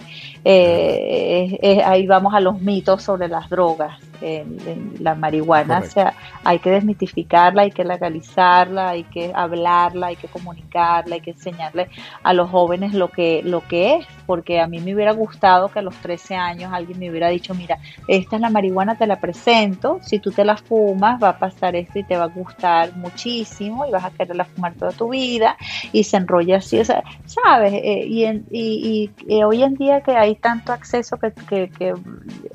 [0.44, 3.98] Eh, ahí vamos a los mitos sobre las drogas.
[4.20, 6.14] En, la marihuana, o sea,
[6.44, 11.88] hay que desmitificarla, hay que legalizarla, hay que hablarla, hay que comunicarla, hay que enseñarle
[12.22, 15.78] a los jóvenes lo que, lo que es, porque a mí me hubiera gustado que
[15.78, 19.20] a los 13 años alguien me hubiera dicho, mira, esta es la marihuana, te la
[19.20, 22.96] presento, si tú te la fumas va a pasar esto y te va a gustar
[22.96, 25.56] muchísimo y vas a quererla fumar toda tu vida
[25.92, 27.72] y se enrolla así, o sea, ¿sabes?
[27.72, 31.94] Eh, y, y, y, hoy en día que hay tanto acceso que, que,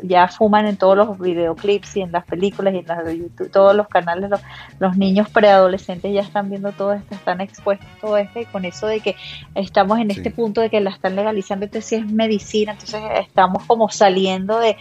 [0.04, 1.18] ya fuman en todos los
[1.56, 4.42] videoclips y en las películas y en las de YouTube, todos los canales, los,
[4.80, 8.66] los niños preadolescentes ya están viendo todo esto, están expuestos a todo esto y con
[8.66, 9.16] eso de que
[9.56, 13.64] estamos en este punto de que la están legalizando, entonces si es medicina, entonces estamos
[13.66, 14.76] como saliendo de,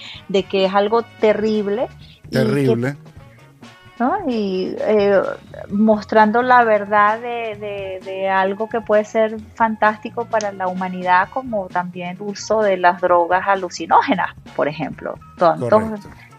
[0.45, 1.89] que es algo terrible.
[2.31, 2.97] Terrible.
[4.27, 5.23] Y, eh,
[5.71, 12.23] mostrando la verdad de, algo que puede ser fantástico para la humanidad, como también el
[12.23, 15.15] uso de las drogas alucinógenas, por ejemplo.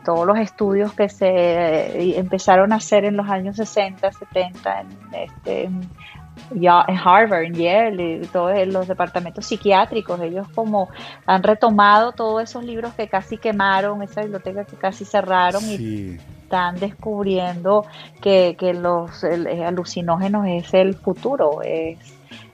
[0.06, 4.88] Todos los estudios que se eh, empezaron a hacer en los años 60, 70 en,
[5.14, 10.90] este, en Harvard, en Yale, y todos los departamentos psiquiátricos, ellos como
[11.26, 16.76] han retomado todos esos libros que casi quemaron, esa biblioteca que casi cerraron y están
[16.80, 17.86] descubriendo
[18.22, 21.98] que, los alucinógenos es el futuro, es,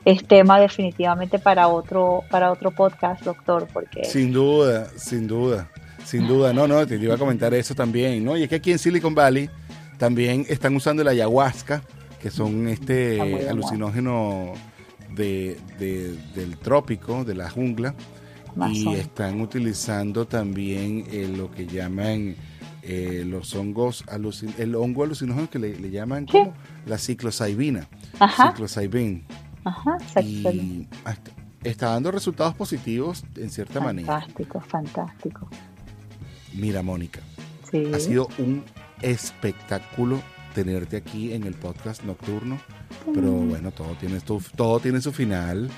[0.06, 4.06] es tema definitivamente para otro, para otro podcast, doctor, porque...
[4.06, 5.68] Sin duda, sin duda,
[6.06, 8.38] sin duda, no, no, te iba a comentar eso también, ¿no?
[8.38, 9.49] Y es que aquí en Silicon Valley
[9.97, 11.84] también están usando la ayahuasca,
[12.22, 14.54] que son este alucinógeno
[15.16, 17.95] de, del trópico, de la jungla,
[18.72, 22.36] y están utilizando también eh, lo que llaman
[22.84, 24.04] eh, los hongos,
[24.58, 26.54] el hongo alucinógeno que le, llaman como
[26.86, 27.88] la ciclosaibina,
[28.20, 28.54] Ajá.
[29.64, 30.88] Ajá, y
[31.64, 34.08] está dando resultados positivos en cierta manera.
[34.08, 35.49] Fantástico, fantástico.
[36.54, 37.22] Mira, Mónica,
[37.93, 38.64] ha sido un
[39.02, 40.20] espectáculo
[40.54, 42.60] tenerte aquí en el podcast nocturno,
[43.14, 44.20] pero bueno, todo tiene,
[44.56, 45.70] todo tiene su final,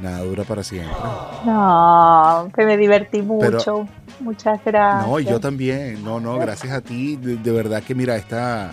[0.00, 0.96] nada dura para siempre.
[1.44, 3.88] No, que me divertí mucho,
[4.20, 5.06] muchas gracias.
[5.06, 8.70] No, y yo también, no, no, gracias a ti, de, verdad que mira, esta,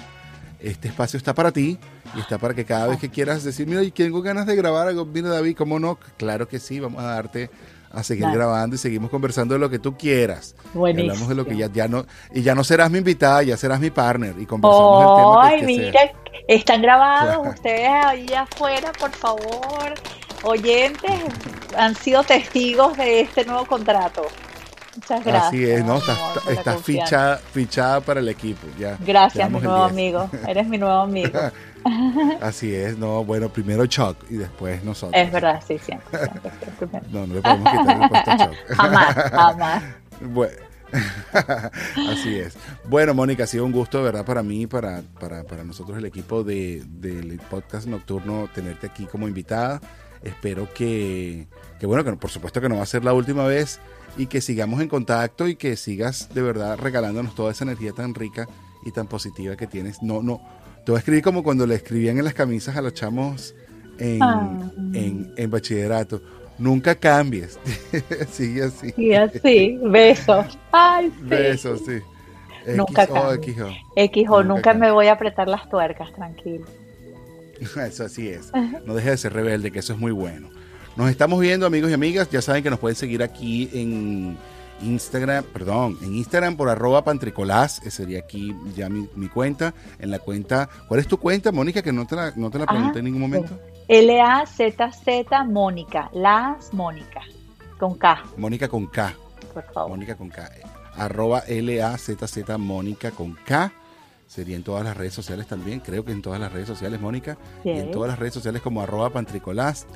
[0.60, 1.80] este espacio está para ti
[2.16, 4.88] y está para que cada vez que quieras decir, mira, y tengo ganas de grabar
[4.88, 5.98] algo, mira David, ¿cómo no?
[6.18, 7.50] Claro que sí, vamos a darte
[7.92, 10.56] a seguir grabando y seguimos conversando de lo que tú quieras.
[10.74, 11.12] Buenísimo.
[11.12, 13.80] Hablamos de lo que ya, ya no, y ya no serás mi invitada, ya serás
[13.80, 16.12] mi partner y conversamos el tema Ay, mira,
[16.48, 19.94] están grabados ustedes ahí afuera, por favor.
[20.44, 21.12] Oyentes
[21.76, 24.28] han sido testigos de este nuevo contrato.
[24.96, 25.48] Muchas gracias.
[25.48, 26.00] Así es, ¿no?
[26.50, 28.66] Estás, fichada, fichada para el equipo.
[28.80, 30.30] Ya, gracias, mi nuevo amigo.
[30.48, 31.40] Eres mi nuevo amigo.
[32.42, 35.22] Así es, no, bueno, primero Chuck y después nosotros.
[35.22, 36.20] Es verdad, sí, siempre.
[37.12, 38.56] no, no le podemos quitar el puesto a Chuck.
[38.70, 39.84] Jamás, jamás.
[40.22, 40.68] Bueno.
[41.34, 42.58] Así es.
[42.86, 44.26] Bueno, Mónica, ha sido un gusto, ¿verdad?
[44.26, 49.28] Para mí, para, para, para nosotros, el equipo de, del podcast nocturno, tenerte aquí como
[49.28, 49.82] invitada.
[50.24, 51.48] Espero que,
[51.80, 53.80] que, bueno, que por supuesto que no va a ser la última vez
[54.18, 58.16] y que sigamos en contacto y que sigas de verdad regalándonos toda esa energía tan
[58.16, 58.48] rica
[58.84, 60.02] y tan positiva que tienes.
[60.02, 60.42] No, no,
[60.88, 63.54] te voy a escribir como cuando le escribían en las camisas a los chamos
[64.00, 64.72] en, ah.
[64.94, 66.22] en, bachillerato.
[66.58, 67.60] Nunca cambies.
[68.32, 68.94] Sigue así.
[68.96, 69.78] Sí, así.
[69.84, 70.58] Besos.
[70.72, 71.26] Ay, sí.
[71.26, 72.00] Besos, sí.
[72.74, 73.58] Nunca cambies.
[73.98, 74.44] XO.
[74.46, 76.66] nunca, me voy a apretar las tuercas, tranquilo.
[77.60, 78.54] Eso así es.
[78.86, 80.48] No dejes de ser rebelde, que eso es muy bueno.
[80.96, 82.30] Nos estamos viendo, amigos y amigas.
[82.32, 84.38] Ya saben que nos pueden seguir aquí en
[84.82, 90.20] Instagram, perdón, en Instagram por arroba pantricolás, ese sería aquí ya mi, cuenta, en la
[90.20, 91.82] cuenta, ¿cuál es tu cuenta, Mónica?
[91.82, 93.60] Que no te la, no te la ah, pregunté en ningún momento.
[93.88, 97.22] L-A-Z-Z Mónica, Las Mónica,
[97.80, 98.24] con K.
[98.38, 99.14] Mónica con K.
[99.54, 99.90] Por favor.
[99.92, 100.50] Mónica con K.
[100.96, 103.72] Arroba L-A-Z-Z Mónica con K.
[104.28, 107.38] Sería en todas las redes sociales también, creo que en todas las redes sociales, Mónica.
[107.64, 109.88] Y en todas las redes sociales como arroba pantricolás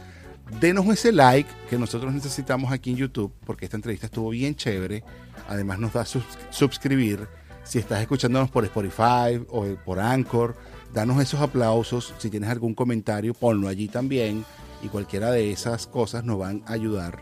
[0.60, 5.04] denos ese like que nosotros necesitamos aquí en YouTube, porque esta entrevista estuvo bien chévere.
[5.48, 6.06] Además nos da
[6.50, 7.28] suscribir.
[7.64, 10.56] Si estás escuchándonos por Spotify o por Anchor,
[10.94, 12.14] danos esos aplausos.
[12.18, 14.46] Si tienes algún comentario, ponlo allí también.
[14.84, 17.20] Y cualquiera de esas cosas nos van a ayudar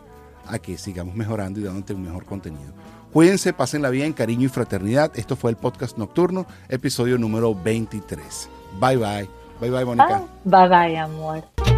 [0.47, 2.73] a que sigamos mejorando y dándote un mejor contenido.
[3.11, 5.11] Cuídense, pásenla bien, cariño y fraternidad.
[5.15, 8.49] Esto fue el podcast nocturno, episodio número 23.
[8.79, 9.29] Bye bye.
[9.59, 10.23] Bye bye, Mónica.
[10.45, 11.68] bye bye, amor.